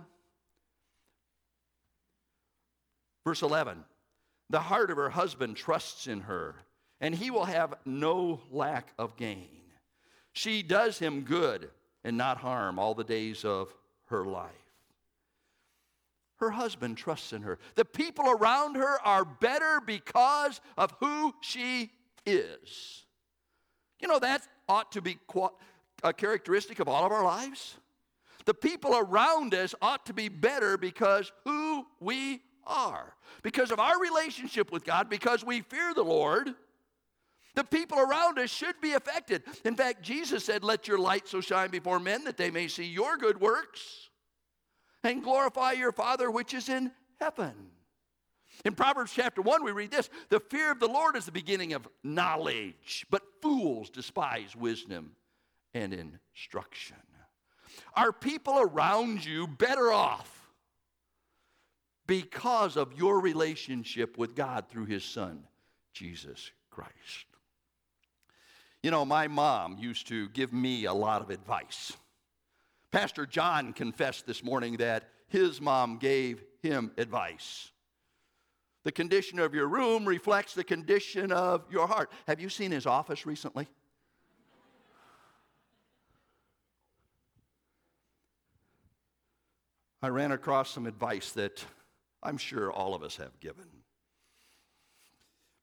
verse 3.26 3.42
11. 3.42 3.84
The 4.50 4.60
heart 4.60 4.92
of 4.92 4.98
her 4.98 5.10
husband 5.10 5.56
trusts 5.56 6.08
in 6.08 6.22
her, 6.22 6.56
and 7.00 7.16
he 7.16 7.32
will 7.32 7.46
have 7.46 7.76
no 7.86 8.42
lack 8.52 8.94
of 8.98 9.16
gain. 9.18 9.48
She 10.34 10.64
does 10.64 11.00
him 11.00 11.22
good 11.22 11.70
and 12.04 12.18
not 12.18 12.38
harm 12.38 12.80
all 12.80 12.94
the 12.94 13.04
days 13.04 13.46
of 13.46 13.74
her 14.06 14.26
life. 14.26 14.52
Her 16.42 16.50
husband 16.50 16.98
trusts 16.98 17.34
in 17.34 17.44
her. 17.44 17.60
The 17.76 17.86
people 17.86 18.28
around 18.28 18.76
her 18.76 19.00
are 19.06 19.24
better 19.24 19.80
because 19.80 20.60
of 20.76 20.92
who 21.00 21.36
she 21.40 21.92
is. 22.26 23.04
You 24.00 24.08
know, 24.08 24.18
that 24.18 24.42
ought 24.68 24.92
to 24.94 25.04
be 25.04 25.20
a 26.04 26.12
characteristic 26.12 26.80
of 26.80 26.88
all 26.88 27.06
of 27.06 27.12
our 27.12 27.24
lives. 27.24 27.76
The 28.46 28.56
people 28.56 28.98
around 28.98 29.54
us 29.54 29.76
ought 29.84 30.08
to 30.08 30.14
be 30.14 30.30
better 30.30 30.80
because 30.80 31.32
who 31.46 31.86
we 32.00 32.42
are. 32.66 33.14
Because 33.44 33.70
of 33.70 33.80
our 33.80 34.00
relationship 34.00 34.72
with 34.72 34.84
God, 34.84 35.12
because 35.12 35.46
we 35.46 35.62
fear 35.62 35.94
the 35.94 36.04
Lord, 36.04 36.56
the 37.54 37.64
people 37.64 38.00
around 38.00 38.40
us 38.40 38.50
should 38.50 38.82
be 38.82 38.94
affected. 38.94 39.44
In 39.64 39.76
fact, 39.76 40.02
Jesus 40.02 40.44
said, 40.44 40.64
Let 40.64 40.88
your 40.88 40.98
light 40.98 41.28
so 41.28 41.40
shine 41.40 41.70
before 41.70 42.00
men 42.00 42.24
that 42.24 42.38
they 42.38 42.50
may 42.50 42.68
see 42.68 42.86
your 42.86 43.16
good 43.16 43.40
works 43.40 44.10
and 45.04 45.24
glorify 45.24 45.74
your 45.74 45.92
Father 45.92 46.30
which 46.30 46.54
is 46.54 46.70
in 46.70 46.92
heaven. 47.20 47.54
In 48.66 48.74
Proverbs 48.74 49.12
chapter 49.14 49.42
1, 49.42 49.64
we 49.64 49.72
read 49.72 49.92
this 49.92 50.10
The 50.30 50.40
fear 50.40 50.72
of 50.72 50.80
the 50.80 50.88
Lord 50.88 51.16
is 51.16 51.26
the 51.26 51.32
beginning 51.32 51.74
of 51.74 51.88
knowledge, 52.04 53.06
but 53.10 53.24
fools 53.42 53.90
despise 53.90 54.56
wisdom 54.56 55.14
and 55.74 55.94
instruction. 55.94 56.98
Are 57.96 58.12
people 58.12 58.60
around 58.60 59.26
you 59.26 59.48
better 59.48 59.92
off 59.92 60.50
because 62.08 62.78
of 62.78 62.98
your 62.98 63.20
relationship 63.22 64.18
with 64.18 64.36
God 64.36 64.66
through 64.70 64.86
His 64.86 65.04
Son, 65.04 65.44
Jesus 65.94 66.52
Christ? 66.70 67.26
You 68.84 68.92
know, 68.92 69.06
my 69.06 69.28
mom 69.28 69.78
used 69.78 70.08
to 70.08 70.28
give 70.30 70.52
me 70.52 70.86
a 70.86 70.94
lot 70.94 71.22
of 71.22 71.30
advice. 71.30 71.94
Pastor 72.92 73.26
John 73.26 73.72
confessed 73.72 74.26
this 74.28 74.44
morning 74.44 74.78
that 74.78 75.10
his 75.28 75.62
mom 75.62 75.98
gave 75.98 76.44
him 76.62 76.92
advice. 76.98 77.72
The 78.84 78.92
condition 78.92 79.40
of 79.40 79.54
your 79.54 79.68
room 79.68 80.06
reflects 80.06 80.54
the 80.54 80.64
condition 80.64 81.32
of 81.32 81.64
your 81.72 81.88
heart. 81.88 82.12
Have 82.28 82.42
you 82.42 82.50
seen 82.50 82.72
his 82.72 82.86
office 82.86 83.26
recently? 83.26 83.68
I 90.02 90.08
ran 90.08 90.32
across 90.32 90.72
some 90.72 90.88
advice 90.88 91.32
that 91.34 91.64
I'm 92.24 92.38
sure 92.38 92.72
all 92.72 92.96
of 92.96 93.04
us 93.04 93.18
have 93.18 93.40
given. 93.40 93.68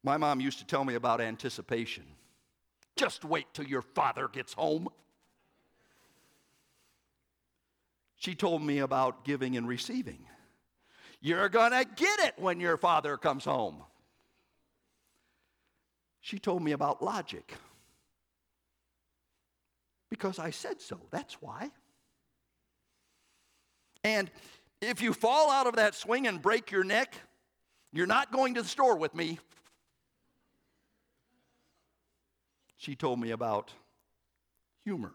My 0.05 0.17
mom 0.17 0.41
used 0.41 0.61
to 0.61 0.65
tell 0.65 0.85
me 0.85 0.95
about 0.95 1.21
anticipation. 1.21 2.05
Just 2.95 3.25
wait 3.25 3.47
till 3.53 3.67
your 3.67 3.83
father 3.83 4.29
gets 4.29 4.53
home. 4.55 4.89
She 8.19 8.35
told 8.35 8.63
me 8.63 8.79
about 8.79 9.25
giving 9.25 9.57
and 9.57 9.67
receiving. 9.67 10.19
You're 11.21 11.49
going 11.49 11.71
to 11.71 11.85
get 11.85 12.21
it 12.21 12.35
when 12.37 12.61
your 12.61 12.77
father 12.77 13.17
comes 13.17 13.45
home. 13.45 13.83
She 16.21 16.39
told 16.39 16.63
me 16.63 16.73
about 16.73 17.03
logic. 17.03 17.55
Because 20.11 20.39
I 20.39 20.51
said 20.51 20.81
so, 20.81 21.01
that's 21.11 21.35
why. 21.41 21.71
And 24.03 24.31
if 24.81 25.01
you 25.01 25.13
fall 25.13 25.51
out 25.51 25.67
of 25.67 25.77
that 25.77 25.95
swing 25.95 26.27
and 26.27 26.43
break 26.43 26.71
your 26.71 26.85
neck, 26.85 27.15
you're 27.93 28.07
not 28.07 28.33
going 28.33 28.55
to 28.55 28.63
the 28.63 28.69
store 28.69 28.97
with 28.97 29.15
me. 29.15 29.39
She 32.77 32.95
told 32.95 33.21
me 33.21 33.31
about 33.31 33.73
humor. 34.85 35.13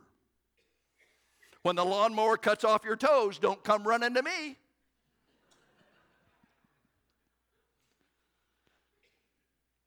When 1.64 1.78
the 1.78 1.86
lawnmower 1.86 2.38
cuts 2.38 2.64
off 2.64 2.84
your 2.84 2.98
toes, 2.98 3.40
don't 3.40 3.64
come 3.64 3.88
running 3.88 4.14
to 4.14 4.22
me. 4.22 4.58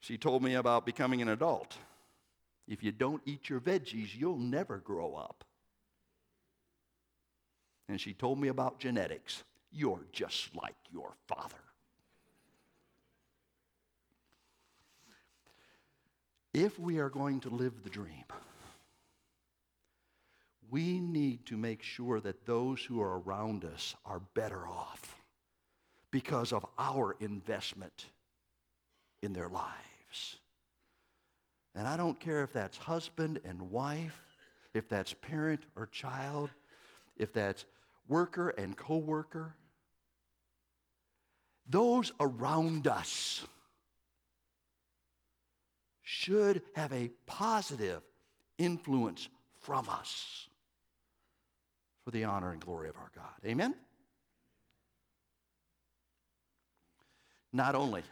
She 0.01 0.17
told 0.17 0.43
me 0.43 0.55
about 0.55 0.87
becoming 0.87 1.21
an 1.21 1.29
adult. 1.29 1.77
If 2.67 2.83
you 2.83 2.93
don't 2.93 3.23
eat 3.27 3.49
your 3.49 3.61
veggies, 3.61 4.09
you'll 4.17 4.39
never 4.39 4.79
grow 4.79 5.15
up. 5.15 5.45
And 7.89 8.01
she 8.01 8.15
told 8.15 8.41
me 8.41 8.49
about 8.49 8.79
genetics. 8.79 9.45
You're 9.71 10.07
just 10.13 10.55
like 10.57 10.77
your 10.93 11.13
father. 11.27 11.57
If 16.55 16.79
we 16.79 16.99
are 16.99 17.11
going 17.11 17.41
to 17.41 17.51
live 17.51 17.75
the 17.85 17.91
dream, 17.91 18.25
we 20.71 21.01
need 21.01 21.47
to 21.47 21.57
make 21.57 21.83
sure 21.83 22.21
that 22.21 22.47
those 22.47 22.83
who 22.83 23.01
are 23.01 23.21
around 23.21 23.65
us 23.65 23.95
are 24.05 24.21
better 24.35 24.67
off 24.67 25.23
because 26.11 26.53
of 26.53 26.65
our 26.79 27.17
investment 27.21 28.07
in 29.23 29.33
their 29.33 29.49
lives. 29.49 30.37
And 31.75 31.87
I 31.87 31.97
don't 31.97 32.19
care 32.19 32.43
if 32.43 32.53
that's 32.53 32.77
husband 32.77 33.41
and 33.45 33.71
wife, 33.71 34.19
if 34.75 34.89
that's 34.89 35.13
parent 35.13 35.63
or 35.77 35.87
child, 35.87 36.51
if 37.17 37.33
that's 37.33 37.65
worker 38.09 38.51
and 38.51 38.77
coworker. 38.77 39.55
Those 41.69 42.13
around 42.21 42.87
us 42.87 43.45
should 46.03 46.63
have 46.75 46.93
a 46.93 47.11
positive 47.27 48.01
influence 48.59 49.29
from 49.61 49.89
us 49.89 50.49
for 52.07 52.13
the 52.13 52.23
honor 52.23 52.53
and 52.53 52.61
glory 52.61 52.89
of 52.89 52.95
our 52.95 53.11
God. 53.17 53.35
Amen? 53.45 53.75
Not 57.53 57.75
only 57.75 58.05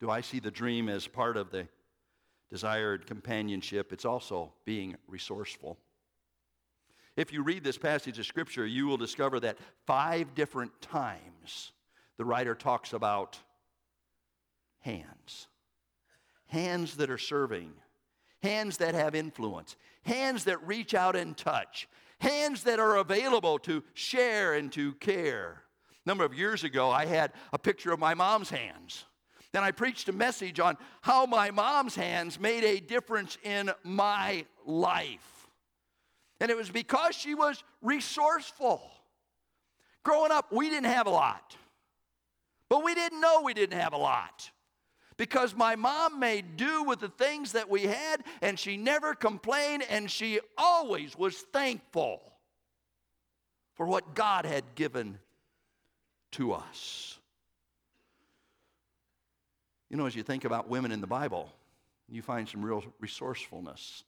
do 0.00 0.08
I 0.08 0.22
see 0.22 0.40
the 0.40 0.50
dream 0.50 0.88
as 0.88 1.06
part 1.06 1.36
of 1.36 1.50
the 1.50 1.68
desired 2.48 3.06
companionship, 3.06 3.92
it's 3.92 4.06
also 4.06 4.54
being 4.64 4.96
resourceful. 5.06 5.76
If 7.14 7.30
you 7.30 7.42
read 7.42 7.62
this 7.62 7.76
passage 7.76 8.18
of 8.18 8.24
Scripture, 8.24 8.64
you 8.64 8.86
will 8.86 8.96
discover 8.96 9.38
that 9.40 9.58
five 9.86 10.34
different 10.34 10.80
times 10.80 11.72
the 12.16 12.24
writer 12.24 12.54
talks 12.54 12.94
about 12.94 13.38
hands. 14.78 15.46
Hands 16.46 16.96
that 16.96 17.10
are 17.10 17.18
serving, 17.18 17.72
hands 18.42 18.78
that 18.78 18.94
have 18.94 19.14
influence, 19.14 19.76
hands 20.04 20.44
that 20.44 20.66
reach 20.66 20.94
out 20.94 21.16
and 21.16 21.36
touch, 21.36 21.86
hands 22.20 22.62
that 22.64 22.78
are 22.78 22.96
available 22.96 23.58
to 23.60 23.82
share 23.94 24.54
and 24.54 24.70
to 24.72 24.94
care. 24.94 25.62
A 26.04 26.08
number 26.08 26.24
of 26.24 26.32
years 26.32 26.64
ago, 26.64 26.90
I 26.90 27.06
had 27.06 27.32
a 27.52 27.58
picture 27.58 27.92
of 27.92 27.98
my 27.98 28.14
mom's 28.14 28.50
hands. 28.50 29.04
Then 29.52 29.64
I 29.64 29.72
preached 29.72 30.08
a 30.08 30.12
message 30.12 30.60
on 30.60 30.76
how 31.02 31.26
my 31.26 31.50
mom's 31.50 31.96
hands 31.96 32.38
made 32.38 32.62
a 32.62 32.78
difference 32.80 33.36
in 33.42 33.70
my 33.82 34.46
life. 34.64 35.48
And 36.40 36.50
it 36.50 36.56
was 36.56 36.70
because 36.70 37.14
she 37.14 37.34
was 37.34 37.62
resourceful. 37.82 38.80
Growing 40.04 40.30
up, 40.30 40.52
we 40.52 40.70
didn't 40.70 40.86
have 40.86 41.06
a 41.06 41.10
lot. 41.10 41.56
But 42.68 42.84
we 42.84 42.94
didn't 42.94 43.20
know 43.20 43.42
we 43.42 43.52
didn't 43.52 43.78
have 43.78 43.92
a 43.92 43.98
lot. 43.98 44.50
Because 45.20 45.54
my 45.54 45.76
mom 45.76 46.18
made 46.18 46.56
do 46.56 46.82
with 46.82 47.00
the 47.00 47.10
things 47.10 47.52
that 47.52 47.68
we 47.68 47.82
had, 47.82 48.24
and 48.40 48.58
she 48.58 48.78
never 48.78 49.14
complained, 49.14 49.84
and 49.90 50.10
she 50.10 50.40
always 50.56 51.14
was 51.14 51.36
thankful 51.52 52.22
for 53.74 53.84
what 53.84 54.14
God 54.14 54.46
had 54.46 54.64
given 54.76 55.18
to 56.30 56.54
us. 56.54 57.18
You 59.90 59.98
know, 59.98 60.06
as 60.06 60.16
you 60.16 60.22
think 60.22 60.46
about 60.46 60.70
women 60.70 60.90
in 60.90 61.02
the 61.02 61.06
Bible, 61.06 61.52
you 62.08 62.22
find 62.22 62.48
some 62.48 62.64
real 62.64 62.82
resourcefulness. 62.98 64.04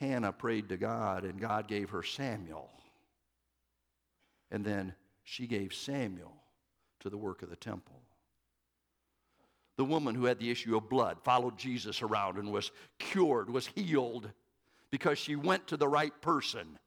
Hannah 0.00 0.32
prayed 0.32 0.68
to 0.68 0.76
God, 0.76 1.24
and 1.24 1.40
God 1.40 1.66
gave 1.66 1.88
her 1.88 2.02
Samuel. 2.02 2.68
And 4.50 4.66
then 4.66 4.92
she 5.22 5.46
gave 5.46 5.72
Samuel 5.72 6.36
to 7.00 7.08
the 7.08 7.16
work 7.16 7.42
of 7.42 7.48
the 7.48 7.56
temple. 7.56 8.03
The 9.76 9.84
woman 9.84 10.14
who 10.14 10.26
had 10.26 10.38
the 10.38 10.50
issue 10.50 10.76
of 10.76 10.88
blood 10.88 11.18
followed 11.22 11.58
Jesus 11.58 12.00
around 12.00 12.38
and 12.38 12.52
was 12.52 12.70
cured, 12.98 13.50
was 13.50 13.66
healed, 13.66 14.30
because 14.90 15.18
she 15.18 15.34
went 15.34 15.66
to 15.66 15.76
the 15.76 15.88
right 15.88 16.12
person 16.20 16.78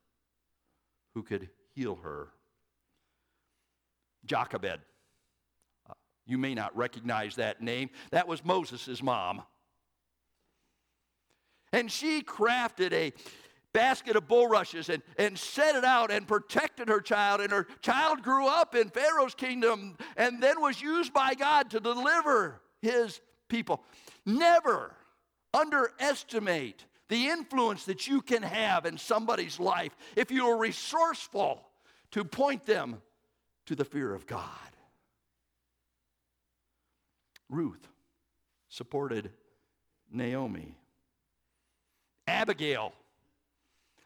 who 1.14 1.24
could 1.24 1.50
heal 1.76 1.96
her. 2.04 2.30
Jochebed. 4.26 4.80
Uh, 5.90 5.94
you 6.26 6.38
may 6.38 6.54
not 6.54 6.76
recognize 6.78 7.36
that 7.36 7.62
name. 7.62 7.90
That 8.12 8.28
was 8.28 8.46
Moses' 8.46 9.04
mom. 9.04 9.42
And 11.74 11.92
she 11.92 12.22
crafted 12.22 12.94
a 12.94 13.12
basket 13.74 14.16
of 14.16 14.28
bulrushes 14.30 14.88
and, 14.90 15.04
and 15.18 15.38
set 15.38 15.76
it 15.76 15.84
out 15.84 16.10
and 16.10 16.26
protected 16.26 16.88
her 16.88 17.02
child. 17.02 17.42
And 17.42 17.52
her 17.52 17.68
child 17.82 18.24
grew 18.24 18.48
up 18.48 18.74
in 18.74 18.90
Pharaoh's 18.90 19.36
kingdom 19.36 19.98
and 20.16 20.42
then 20.42 20.62
was 20.62 20.82
used 20.82 21.14
by 21.14 21.34
God 21.36 21.70
to 21.72 21.82
deliver 21.82 22.62
his 22.82 23.20
people. 23.48 23.84
Never 24.26 24.94
underestimate 25.54 26.86
the 27.10 27.28
influence 27.28 27.86
that 27.86 28.08
you 28.08 28.22
can 28.22 28.44
have 28.44 28.86
in 28.86 28.98
somebody's 28.98 29.60
life 29.60 29.96
if 30.16 30.30
you 30.32 30.48
are 30.48 30.58
resourceful 30.58 31.62
to 32.12 32.24
point 32.24 32.66
them 32.66 33.02
to 33.66 33.76
the 33.76 33.86
fear 33.86 34.14
of 34.14 34.28
God. 34.28 34.42
Ruth 37.50 37.88
supported 38.70 39.32
Naomi. 40.12 40.78
Abigail 42.28 42.92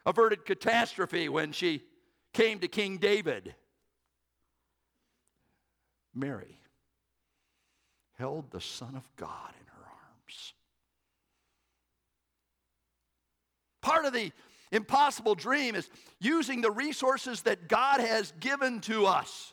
averted 0.06 0.44
catastrophe 0.44 1.28
when 1.28 1.52
she 1.52 1.82
came 2.32 2.60
to 2.60 2.68
King 2.68 2.98
David. 2.98 3.54
Mary 6.14 6.61
held 8.22 8.48
the 8.52 8.60
Son 8.60 8.94
of 8.94 9.02
God 9.16 9.50
in 9.60 9.66
her 9.66 9.84
arms. 9.84 10.54
Part 13.80 14.04
of 14.04 14.12
the 14.12 14.30
impossible 14.70 15.34
dream 15.34 15.74
is 15.74 15.90
using 16.20 16.60
the 16.60 16.70
resources 16.70 17.42
that 17.42 17.66
God 17.66 17.98
has 17.98 18.32
given 18.38 18.78
to 18.82 19.06
us. 19.06 19.52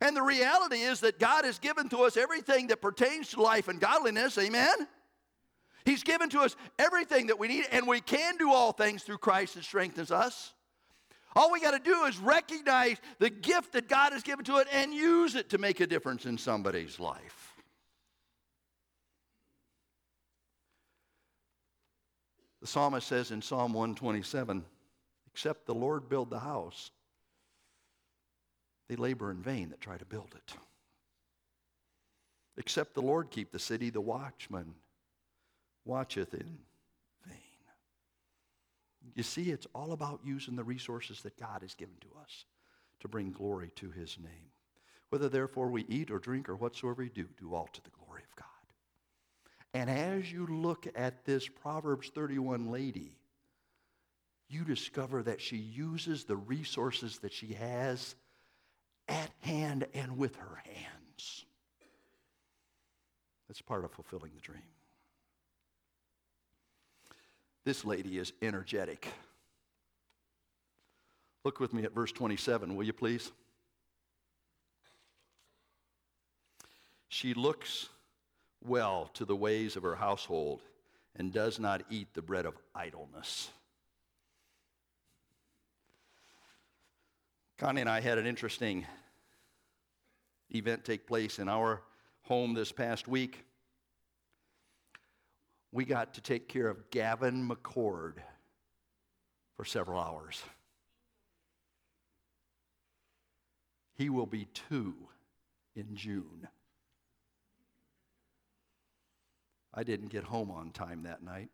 And 0.00 0.16
the 0.16 0.22
reality 0.22 0.82
is 0.82 1.00
that 1.00 1.18
God 1.18 1.44
has 1.44 1.58
given 1.58 1.88
to 1.88 2.04
us 2.04 2.16
everything 2.16 2.68
that 2.68 2.80
pertains 2.80 3.30
to 3.30 3.42
life 3.42 3.66
and 3.66 3.80
godliness. 3.80 4.38
Amen? 4.38 4.86
He's 5.84 6.04
given 6.04 6.30
to 6.30 6.42
us 6.42 6.54
everything 6.78 7.26
that 7.26 7.40
we 7.40 7.48
need, 7.48 7.64
and 7.72 7.88
we 7.88 8.00
can 8.00 8.36
do 8.36 8.52
all 8.52 8.70
things 8.70 9.02
through 9.02 9.18
Christ 9.18 9.56
that 9.56 9.64
strengthens 9.64 10.12
us. 10.12 10.54
All 11.34 11.50
we 11.50 11.60
got 11.60 11.72
to 11.72 11.80
do 11.80 12.04
is 12.04 12.18
recognize 12.18 12.98
the 13.18 13.30
gift 13.30 13.72
that 13.72 13.88
God 13.88 14.12
has 14.12 14.22
given 14.22 14.44
to 14.44 14.58
it 14.58 14.68
and 14.72 14.94
use 14.94 15.34
it 15.34 15.50
to 15.50 15.58
make 15.58 15.80
a 15.80 15.88
difference 15.88 16.24
in 16.24 16.38
somebody's 16.38 17.00
life. 17.00 17.39
The 22.60 22.66
psalmist 22.66 23.06
says 23.06 23.30
in 23.30 23.42
Psalm 23.42 23.72
127 23.72 24.64
Except 25.32 25.66
the 25.66 25.74
Lord 25.74 26.08
build 26.08 26.28
the 26.28 26.40
house, 26.40 26.90
they 28.88 28.96
labor 28.96 29.30
in 29.30 29.42
vain 29.42 29.70
that 29.70 29.80
try 29.80 29.96
to 29.96 30.04
build 30.04 30.34
it. 30.34 30.54
Except 32.56 32.94
the 32.94 33.02
Lord 33.02 33.30
keep 33.30 33.52
the 33.52 33.58
city, 33.58 33.90
the 33.90 34.00
watchman 34.00 34.74
watcheth 35.84 36.34
in 36.34 36.58
vain. 37.26 37.36
You 39.14 39.22
see, 39.22 39.50
it's 39.50 39.68
all 39.74 39.92
about 39.92 40.20
using 40.24 40.56
the 40.56 40.64
resources 40.64 41.22
that 41.22 41.38
God 41.38 41.62
has 41.62 41.74
given 41.74 41.94
to 42.00 42.08
us 42.20 42.44
to 43.00 43.08
bring 43.08 43.30
glory 43.30 43.70
to 43.76 43.90
his 43.90 44.18
name. 44.18 44.50
Whether 45.10 45.28
therefore 45.28 45.68
we 45.68 45.86
eat 45.88 46.10
or 46.10 46.18
drink 46.18 46.48
or 46.48 46.56
whatsoever 46.56 47.02
we 47.02 47.08
do, 47.08 47.26
do 47.38 47.54
all 47.54 47.68
to 47.72 47.82
the 47.82 47.90
glory. 47.90 48.09
And 49.72 49.88
as 49.88 50.30
you 50.30 50.46
look 50.46 50.86
at 50.96 51.24
this 51.24 51.46
Proverbs 51.48 52.10
31 52.14 52.70
lady, 52.70 53.12
you 54.48 54.64
discover 54.64 55.22
that 55.22 55.40
she 55.40 55.56
uses 55.56 56.24
the 56.24 56.36
resources 56.36 57.18
that 57.18 57.32
she 57.32 57.54
has 57.54 58.16
at 59.08 59.30
hand 59.42 59.86
and 59.94 60.18
with 60.18 60.34
her 60.36 60.62
hands. 60.64 61.44
That's 63.48 63.62
part 63.62 63.84
of 63.84 63.92
fulfilling 63.92 64.32
the 64.34 64.40
dream. 64.40 64.62
This 67.64 67.84
lady 67.84 68.18
is 68.18 68.32
energetic. 68.42 69.06
Look 71.44 71.60
with 71.60 71.72
me 71.72 71.84
at 71.84 71.94
verse 71.94 72.12
27, 72.12 72.74
will 72.74 72.84
you 72.84 72.92
please? 72.92 73.30
She 77.08 77.34
looks 77.34 77.88
well 78.64 79.10
to 79.14 79.24
the 79.24 79.36
ways 79.36 79.76
of 79.76 79.82
her 79.82 79.96
household 79.96 80.60
and 81.16 81.32
does 81.32 81.58
not 81.58 81.82
eat 81.90 82.14
the 82.14 82.22
bread 82.22 82.46
of 82.46 82.56
idleness. 82.74 83.50
Connie 87.58 87.80
and 87.80 87.90
I 87.90 88.00
had 88.00 88.18
an 88.18 88.26
interesting 88.26 88.86
event 90.50 90.84
take 90.84 91.06
place 91.06 91.38
in 91.38 91.48
our 91.48 91.82
home 92.22 92.54
this 92.54 92.72
past 92.72 93.06
week. 93.06 93.44
we 95.72 95.84
got 95.84 96.14
to 96.14 96.20
take 96.20 96.48
care 96.48 96.68
of 96.68 96.90
Gavin 96.90 97.48
McCord 97.48 98.14
for 99.56 99.64
several 99.64 100.00
hours. 100.00 100.42
He 103.94 104.08
will 104.08 104.26
be 104.26 104.46
two 104.46 104.94
in 105.76 105.94
June. 105.94 106.48
I 109.80 109.82
didn't 109.82 110.08
get 110.08 110.24
home 110.24 110.50
on 110.50 110.72
time 110.72 111.04
that 111.04 111.22
night. 111.22 111.48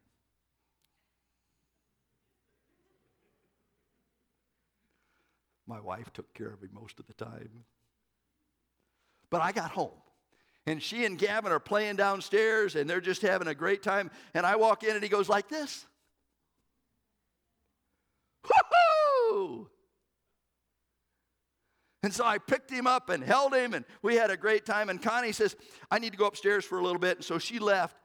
My 5.65 5.79
wife 5.79 6.13
took 6.13 6.35
care 6.35 6.49
of 6.49 6.61
me 6.61 6.69
most 6.73 6.99
of 6.99 7.07
the 7.07 7.13
time. 7.13 7.51
But 9.31 9.43
I 9.43 9.53
got 9.53 9.71
home. 9.71 9.93
And 10.67 10.83
she 10.83 11.05
and 11.05 11.17
Gavin 11.17 11.53
are 11.53 11.61
playing 11.61 11.95
downstairs 11.95 12.75
and 12.75 12.91
they're 12.91 13.01
just 13.01 13.23
having 13.23 13.47
a 13.47 13.55
great 13.55 13.85
time. 13.85 14.11
And 14.35 14.45
I 14.45 14.57
walk 14.57 14.83
in 14.83 14.97
and 14.97 15.05
he 15.05 15.09
goes 15.09 15.29
like 15.29 15.49
this. 15.49 15.87
Woohoo! 18.45 19.69
And 22.03 22.13
so 22.13 22.25
I 22.25 22.39
picked 22.39 22.73
him 22.73 22.89
up 22.89 23.09
and 23.09 23.23
held 23.23 23.55
him, 23.55 23.75
and 23.75 23.85
we 24.03 24.15
had 24.15 24.31
a 24.31 24.37
great 24.37 24.65
time. 24.65 24.91
And 24.91 25.03
Connie 25.03 25.33
says, 25.33 25.57
I 25.91 25.99
need 25.99 26.11
to 26.11 26.19
go 26.19 26.27
upstairs 26.27 26.65
for 26.65 26.79
a 26.79 26.83
little 26.83 27.01
bit. 27.01 27.19
And 27.19 27.25
so 27.25 27.39
she 27.39 27.59
left, 27.59 27.97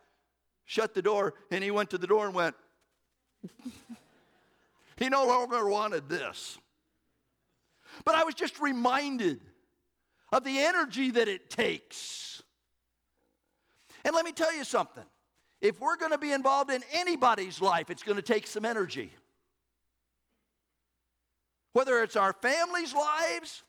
shut 0.66 0.94
the 0.94 1.02
door, 1.02 1.34
and 1.50 1.64
he 1.64 1.72
went 1.72 1.90
to 1.92 1.98
the 1.98 2.08
door 2.08 2.26
and 2.26 2.36
went, 2.36 2.56
He 5.02 5.10
no 5.10 5.26
longer 5.26 5.68
wanted 5.68 6.10
this. 6.10 6.60
But 8.06 8.14
I 8.14 8.24
was 8.24 8.36
just 8.36 8.60
reminded 8.60 9.40
of 10.32 10.44
the 10.44 10.60
energy 10.60 11.10
that 11.12 11.28
it 11.28 11.50
takes. 11.50 12.44
And 14.06 14.16
let 14.16 14.26
me 14.26 14.32
tell 14.32 14.56
you 14.56 14.64
something 14.64 15.04
if 15.60 15.80
we're 15.80 15.98
going 15.98 16.12
to 16.12 16.18
be 16.18 16.32
involved 16.32 16.72
in 16.72 16.84
anybody's 16.94 17.62
life, 17.62 17.90
it's 17.90 18.04
going 18.04 18.16
to 18.16 18.22
take 18.22 18.46
some 18.48 18.66
energy. 18.66 19.12
Whether 21.74 22.04
it's 22.04 22.16
our 22.16 22.34
family's 22.34 22.94
lives, 22.94 23.64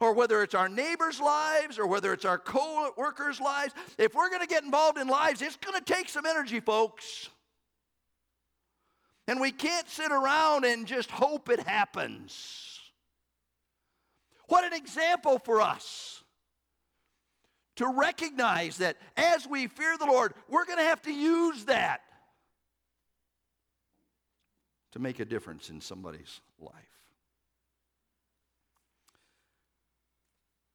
or 0.00 0.14
whether 0.14 0.42
it's 0.42 0.54
our 0.54 0.68
neighbors' 0.68 1.20
lives, 1.20 1.78
or 1.78 1.86
whether 1.86 2.12
it's 2.12 2.24
our 2.24 2.38
co 2.38 2.92
workers' 2.96 3.40
lives, 3.40 3.74
if 3.98 4.14
we're 4.14 4.28
going 4.28 4.40
to 4.40 4.46
get 4.46 4.64
involved 4.64 4.98
in 4.98 5.08
lives, 5.08 5.42
it's 5.42 5.56
going 5.56 5.78
to 5.78 5.84
take 5.84 6.08
some 6.08 6.26
energy, 6.26 6.60
folks. 6.60 7.28
And 9.28 9.40
we 9.40 9.52
can't 9.52 9.88
sit 9.88 10.10
around 10.10 10.64
and 10.64 10.86
just 10.86 11.10
hope 11.10 11.48
it 11.48 11.60
happens. 11.60 12.80
What 14.48 14.64
an 14.64 14.72
example 14.72 15.38
for 15.38 15.60
us 15.60 16.22
to 17.76 17.86
recognize 17.86 18.78
that 18.78 18.96
as 19.16 19.46
we 19.46 19.66
fear 19.66 19.96
the 19.96 20.06
Lord, 20.06 20.34
we're 20.48 20.66
going 20.66 20.78
to 20.78 20.84
have 20.84 21.02
to 21.02 21.12
use 21.12 21.64
that 21.66 22.02
to 24.92 24.98
make 24.98 25.20
a 25.20 25.24
difference 25.24 25.70
in 25.70 25.80
somebody's 25.80 26.40
life. 26.60 26.91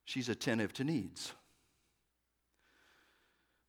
She's 0.07 0.29
attentive 0.29 0.71
to 0.73 0.85
needs. 0.85 1.33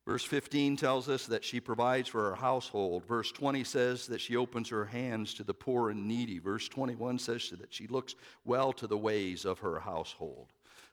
Verse 0.07 0.23
15 0.23 0.77
tells 0.77 1.09
us 1.09 1.25
that 1.25 1.43
she 1.43 1.59
provides 1.59 2.07
for 2.07 2.29
her 2.29 2.35
household. 2.35 3.05
Verse 3.05 3.29
20 3.29 3.65
says 3.65 4.07
that 4.07 4.21
she 4.21 4.37
opens 4.37 4.69
her 4.69 4.85
hands 4.85 5.33
to 5.33 5.43
the 5.43 5.53
poor 5.53 5.89
and 5.89 6.07
needy. 6.07 6.39
Verse 6.39 6.69
21 6.69 7.19
says 7.19 7.49
that 7.59 7.73
she 7.73 7.87
looks 7.87 8.15
well 8.45 8.71
to 8.71 8.87
the 8.87 8.97
ways 8.97 9.43
of 9.43 9.59
her 9.59 9.81
household. 9.81 10.47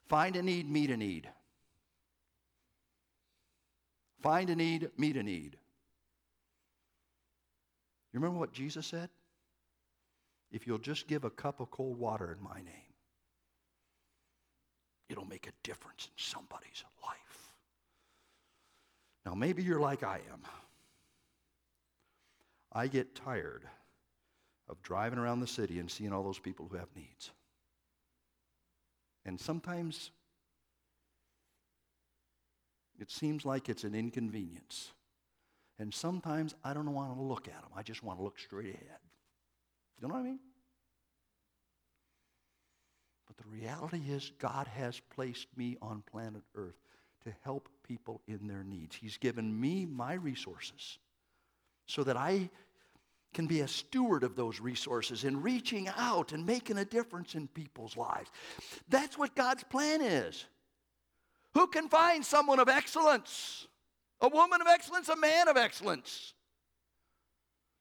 Find 0.09 0.35
a 0.35 0.43
need, 0.43 0.69
meet 0.69 0.91
a 0.91 0.97
need. 0.97 1.29
Find 4.21 4.49
a 4.49 4.55
need, 4.55 4.89
meet 4.97 5.15
a 5.15 5.23
need. 5.23 5.55
You 8.11 8.19
remember 8.19 8.37
what 8.37 8.51
Jesus 8.51 8.85
said? 8.85 9.09
If 10.51 10.67
you'll 10.67 10.77
just 10.77 11.07
give 11.07 11.23
a 11.23 11.29
cup 11.29 11.61
of 11.61 11.71
cold 11.71 11.97
water 11.97 12.35
in 12.37 12.43
my 12.43 12.57
name, 12.57 12.86
it'll 15.09 15.25
make 15.25 15.47
a 15.47 15.51
difference 15.63 16.05
in 16.05 16.23
somebody's 16.23 16.83
life. 17.03 17.51
Now, 19.25 19.33
maybe 19.33 19.63
you're 19.63 19.79
like 19.79 20.03
I 20.03 20.21
am. 20.31 20.41
I 22.71 22.87
get 22.87 23.15
tired 23.15 23.63
of 24.69 24.81
driving 24.83 25.19
around 25.19 25.39
the 25.39 25.47
city 25.47 25.79
and 25.79 25.89
seeing 25.89 26.13
all 26.13 26.23
those 26.23 26.39
people 26.39 26.67
who 26.69 26.77
have 26.77 26.89
needs. 26.95 27.31
And 29.25 29.39
sometimes 29.39 30.11
it 32.99 33.11
seems 33.11 33.45
like 33.45 33.69
it's 33.69 33.83
an 33.83 33.95
inconvenience. 33.95 34.91
And 35.79 35.93
sometimes 35.93 36.55
I 36.63 36.73
don't 36.73 36.91
want 36.93 37.15
to 37.15 37.21
look 37.21 37.47
at 37.47 37.61
them. 37.61 37.71
I 37.75 37.83
just 37.83 38.03
want 38.03 38.19
to 38.19 38.23
look 38.23 38.39
straight 38.39 38.73
ahead. 38.73 38.99
You 39.99 40.07
know 40.07 40.13
what 40.13 40.21
I 40.21 40.23
mean? 40.23 40.39
But 43.27 43.37
the 43.37 43.49
reality 43.49 44.01
is, 44.09 44.31
God 44.39 44.67
has 44.67 44.99
placed 45.15 45.47
me 45.55 45.77
on 45.81 46.03
planet 46.09 46.43
Earth 46.55 46.77
to 47.25 47.33
help 47.43 47.69
people 47.83 48.21
in 48.27 48.47
their 48.47 48.63
needs. 48.63 48.95
He's 48.95 49.17
given 49.17 49.59
me 49.59 49.85
my 49.85 50.13
resources 50.13 50.97
so 51.85 52.03
that 52.03 52.17
I 52.17 52.49
can 53.33 53.47
be 53.47 53.59
a 53.59 53.67
steward 53.67 54.23
of 54.23 54.35
those 54.35 54.59
resources 54.59 55.23
and 55.23 55.43
reaching 55.43 55.89
out 55.97 56.31
and 56.31 56.45
making 56.45 56.77
a 56.77 56.85
difference 56.85 57.35
in 57.35 57.47
people's 57.47 57.97
lives. 57.97 58.31
That's 58.89 59.17
what 59.17 59.35
God's 59.35 59.63
plan 59.63 60.01
is. 60.01 60.45
Who 61.53 61.67
can 61.67 61.89
find 61.89 62.25
someone 62.25 62.59
of 62.59 62.69
excellence? 62.69 63.67
A 64.21 64.29
woman 64.29 64.61
of 64.61 64.67
excellence, 64.67 65.09
a 65.09 65.15
man 65.15 65.47
of 65.47 65.57
excellence. 65.57 66.33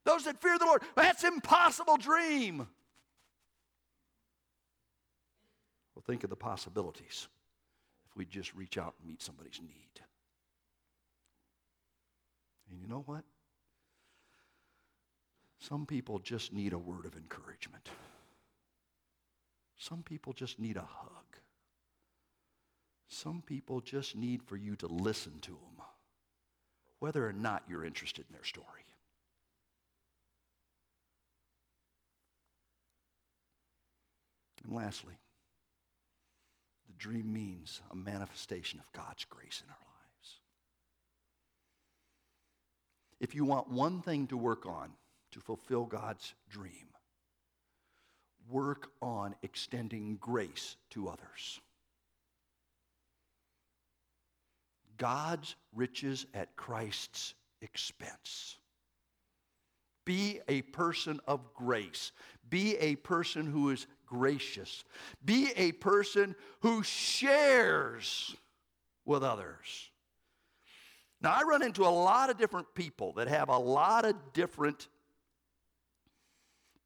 Those 0.05 0.25
that 0.25 0.41
fear 0.41 0.59
the 0.59 0.67
Lord. 0.67 0.83
That's 0.95 1.25
impossible 1.25 1.97
dream. 1.97 2.67
Well, 5.95 5.96
think 6.07 6.25
of 6.25 6.31
the 6.31 6.37
possibilities 6.37 7.29
if 8.09 8.17
we 8.17 8.25
just 8.25 8.55
reach 8.55 8.79
out 8.79 8.95
and 8.99 9.09
meet 9.09 9.23
somebody's 9.23 9.61
need. 9.61 10.01
And 12.71 12.81
you 12.81 12.87
know 12.87 13.03
what? 13.07 13.25
Some 15.59 15.87
people 15.87 16.19
just 16.19 16.53
need 16.53 16.73
a 16.73 16.79
word 16.79 17.07
of 17.07 17.17
encouragement. 17.17 17.89
Some 19.79 20.03
people 20.03 20.33
just 20.33 20.59
need 20.59 20.77
a 20.77 20.81
hug. 20.81 21.25
Some 23.09 23.43
people 23.45 23.81
just 23.81 24.17
need 24.17 24.43
for 24.43 24.57
you 24.57 24.77
to 24.77 24.87
listen 24.87 25.39
to 25.43 25.51
them, 25.51 25.85
whether 26.99 27.27
or 27.27 27.33
not 27.33 27.63
you're 27.69 27.85
interested 27.85 28.25
in 28.29 28.35
their 28.35 28.45
story. 28.45 28.67
And 34.65 34.75
lastly, 34.75 35.15
dream 36.99 37.33
means 37.33 37.81
a 37.91 37.97
manifestation 37.97 38.81
of 38.81 38.93
God's 38.93 39.25
grace 39.25 39.63
in 39.65 39.71
our 39.71 39.77
lives. 39.77 40.41
If 43.21 43.35
you 43.35 43.45
want 43.45 43.71
one 43.71 44.03
thing 44.03 44.27
to 44.29 44.37
work 44.37 44.67
on 44.67 44.91
to 45.33 45.41
fulfill 45.41 45.85
God's 45.85 46.35
dream, 46.51 46.89
work 48.49 48.91
on 49.03 49.35
extending 49.43 50.17
grace 50.21 50.77
to 50.91 51.09
others. 51.09 51.61
God's 54.97 55.57
riches 55.75 56.27
at 56.35 56.57
Christ's 56.57 57.35
expense. 57.61 58.57
Be 60.05 60.41
a 60.49 60.63
person 60.63 61.21
of 61.27 61.53
grace. 61.55 62.13
Be 62.49 62.77
a 62.77 62.95
person 62.97 63.47
who 63.47 63.71
is 63.71 63.87
gracious. 64.07 64.85
Be 65.25 65.51
a 65.57 65.73
person 65.73 66.35
who 66.61 66.83
shares 66.83 68.35
with 69.05 69.23
others. 69.23 69.91
Now, 71.21 71.35
I 71.35 71.43
run 71.43 71.63
into 71.63 71.85
a 71.85 71.89
lot 71.89 72.31
of 72.31 72.39
different 72.39 72.75
people 72.75 73.13
that 73.15 73.29
have 73.29 73.49
a 73.49 73.59
lot 73.59 74.05
of 74.05 74.15
different 74.33 74.89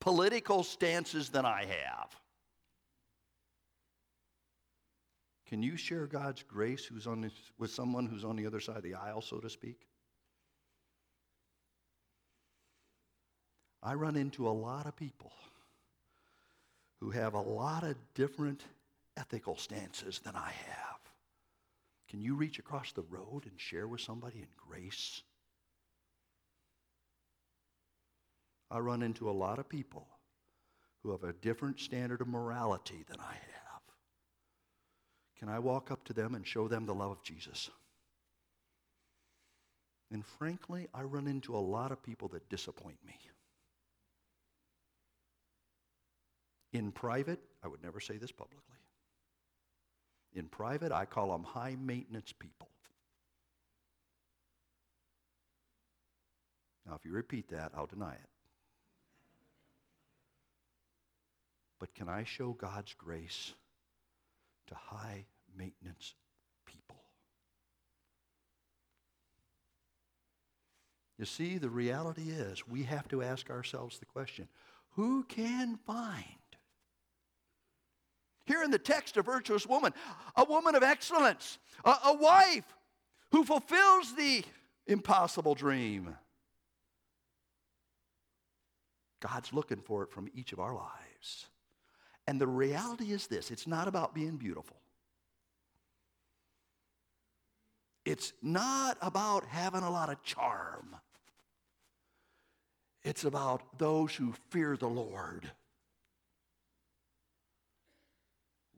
political 0.01 0.63
stances 0.63 1.29
than 1.29 1.45
I 1.45 1.65
have. 1.65 2.17
Can 5.47 5.63
you 5.63 5.77
share 5.77 6.07
God's 6.07 6.45
grace 6.45 6.85
who's 6.85 7.09
on 7.09 7.21
this, 7.21 7.33
with 7.59 7.73
someone 7.73 8.07
who's 8.07 8.25
on 8.25 8.37
the 8.37 8.47
other 8.47 8.61
side 8.61 8.77
of 8.77 8.83
the 8.85 8.95
aisle, 8.95 9.21
so 9.21 9.39
to 9.39 9.51
speak? 9.51 9.89
I 13.83 13.95
run 13.95 14.15
into 14.15 14.47
a 14.47 14.51
lot 14.51 14.87
of 14.87 14.95
people 14.95 15.33
who 17.01 17.11
have 17.11 17.35
a 17.35 17.41
lot 17.41 17.83
of 17.83 17.97
different 18.15 18.63
ethical 19.17 19.57
stances 19.57 20.21
than 20.21 20.37
I 20.37 20.53
have. 20.69 20.99
Can 22.09 22.21
you 22.21 22.35
reach 22.35 22.59
across 22.59 22.93
the 22.93 23.03
road 23.03 23.45
and 23.45 23.59
share 23.59 23.87
with 23.87 24.01
somebody 24.01 24.39
in 24.39 24.49
grace? 24.57 25.23
I 28.71 28.79
run 28.79 29.03
into 29.03 29.29
a 29.29 29.33
lot 29.33 29.59
of 29.59 29.69
people 29.69 30.07
who 31.03 31.11
have 31.13 31.25
a 31.25 31.33
different 31.33 31.81
standard 31.81 32.21
of 32.21 32.29
morality 32.29 33.05
than 33.09 33.19
I 33.21 33.33
have. 33.33 33.83
Can 35.39 35.49
I 35.49 35.59
walk 35.59 35.91
up 35.91 36.05
to 36.05 36.13
them 36.13 36.35
and 36.35 36.47
show 36.47 36.69
them 36.69 36.85
the 36.85 36.95
love 36.95 37.13
of 37.13 37.23
Jesus? 37.23 37.71
And 40.13 40.25
frankly, 40.27 40.89
I 40.93 41.03
run 41.03 41.27
into 41.27 41.57
a 41.57 41.59
lot 41.59 41.93
of 41.93 42.03
people 42.03 42.29
that 42.29 42.49
disappoint 42.49 42.99
me. 43.07 43.15
In 46.73 46.93
private, 46.93 47.41
I 47.65 47.69
would 47.69 47.83
never 47.83 48.01
say 48.01 48.17
this 48.17 48.33
publicly. 48.33 48.77
In 50.35 50.47
private, 50.47 50.93
I 50.93 51.05
call 51.05 51.33
them 51.33 51.43
high 51.43 51.77
maintenance 51.81 52.33
people. 52.33 52.69
Now, 56.87 56.95
if 56.95 57.05
you 57.05 57.13
repeat 57.13 57.49
that, 57.51 57.73
I'll 57.77 57.87
deny 57.87 58.13
it. 58.13 58.29
But 61.79 61.95
can 61.95 62.09
I 62.09 62.25
show 62.25 62.53
God's 62.53 62.95
grace 62.95 63.55
to 64.69 64.75
high 64.75 65.25
maintenance 65.57 66.15
people? 66.67 67.03
You 71.19 71.25
see, 71.25 71.59
the 71.59 71.71
reality 71.71 72.31
is 72.31 72.67
we 72.67 72.85
have 72.85 73.09
to 73.09 73.23
ask 73.23 73.51
ourselves 73.51 73.99
the 73.99 74.07
question 74.07 74.49
who 74.95 75.25
can 75.25 75.79
find? 75.87 76.40
Here 78.51 78.65
in 78.65 78.73
the 78.73 78.81
text, 78.81 79.17
a 79.17 79.23
virtuous 79.23 79.65
woman, 79.65 79.95
a 80.35 80.43
woman 80.43 80.75
of 80.75 80.83
excellence, 80.83 81.61
a, 81.85 81.95
a 82.07 82.17
wife 82.17 82.65
who 83.31 83.45
fulfills 83.45 84.17
the 84.17 84.43
impossible 84.89 85.55
dream. 85.55 86.17
God's 89.21 89.53
looking 89.53 89.81
for 89.81 90.03
it 90.03 90.11
from 90.11 90.29
each 90.35 90.53
of 90.53 90.59
our 90.59 90.75
lives. 90.75 91.47
And 92.27 92.41
the 92.41 92.49
reality 92.49 93.13
is 93.13 93.29
this 93.29 93.53
it's 93.53 93.69
not 93.69 93.87
about 93.87 94.17
being 94.17 94.37
beautiful. 94.37 94.79
It's 98.05 98.33
not 98.43 98.99
about 99.01 99.45
having 99.45 99.85
a 99.85 99.91
lot 99.91 100.11
of 100.11 100.25
charm. 100.25 100.97
It's 103.05 103.23
about 103.23 103.79
those 103.79 104.13
who 104.13 104.35
fear 104.49 104.77
the 104.77 104.89
Lord 104.89 105.53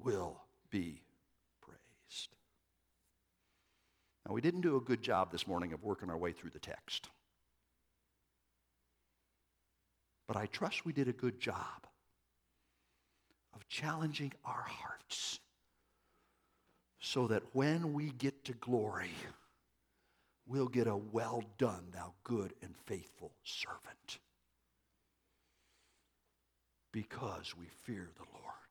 will 0.05 0.41
be 0.71 1.03
praised. 1.61 2.29
Now, 4.27 4.35
we 4.35 4.41
didn't 4.41 4.61
do 4.61 4.77
a 4.77 4.81
good 4.81 5.03
job 5.03 5.33
this 5.33 5.47
morning 5.47 5.73
of 5.73 5.83
working 5.83 6.11
our 6.11 6.17
way 6.17 6.33
through 6.33 6.51
the 6.51 6.59
text. 6.59 7.09
But 10.29 10.37
I 10.37 10.47
trust 10.47 10.85
we 10.85 10.93
did 10.93 11.09
a 11.09 11.12
good 11.12 11.41
job 11.41 11.87
of 13.55 13.69
challenging 13.69 14.33
our 14.45 14.65
hearts 14.67 15.41
so 17.01 17.27
that 17.27 17.43
when 17.53 17.93
we 17.93 18.12
get 18.12 18.45
to 18.45 18.53
glory, 18.55 19.11
we'll 20.47 20.69
get 20.69 20.87
a 20.87 20.97
well 20.97 21.43
done, 21.59 21.85
thou 21.93 22.12
good 22.23 22.55
and 22.62 22.75
faithful 22.87 23.33
servant. 23.43 24.19
Because 26.93 27.55
we 27.59 27.67
fear 27.83 28.09
the 28.17 28.25
Lord. 28.33 28.62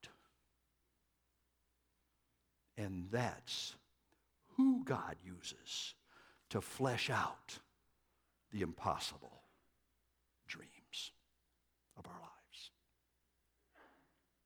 And 2.81 3.05
that's 3.11 3.75
who 4.57 4.83
God 4.83 5.15
uses 5.23 5.93
to 6.49 6.61
flesh 6.61 7.11
out 7.11 7.59
the 8.51 8.61
impossible 8.61 9.43
dreams 10.47 11.11
of 11.95 12.07
our 12.07 12.19
lives. 12.19 12.30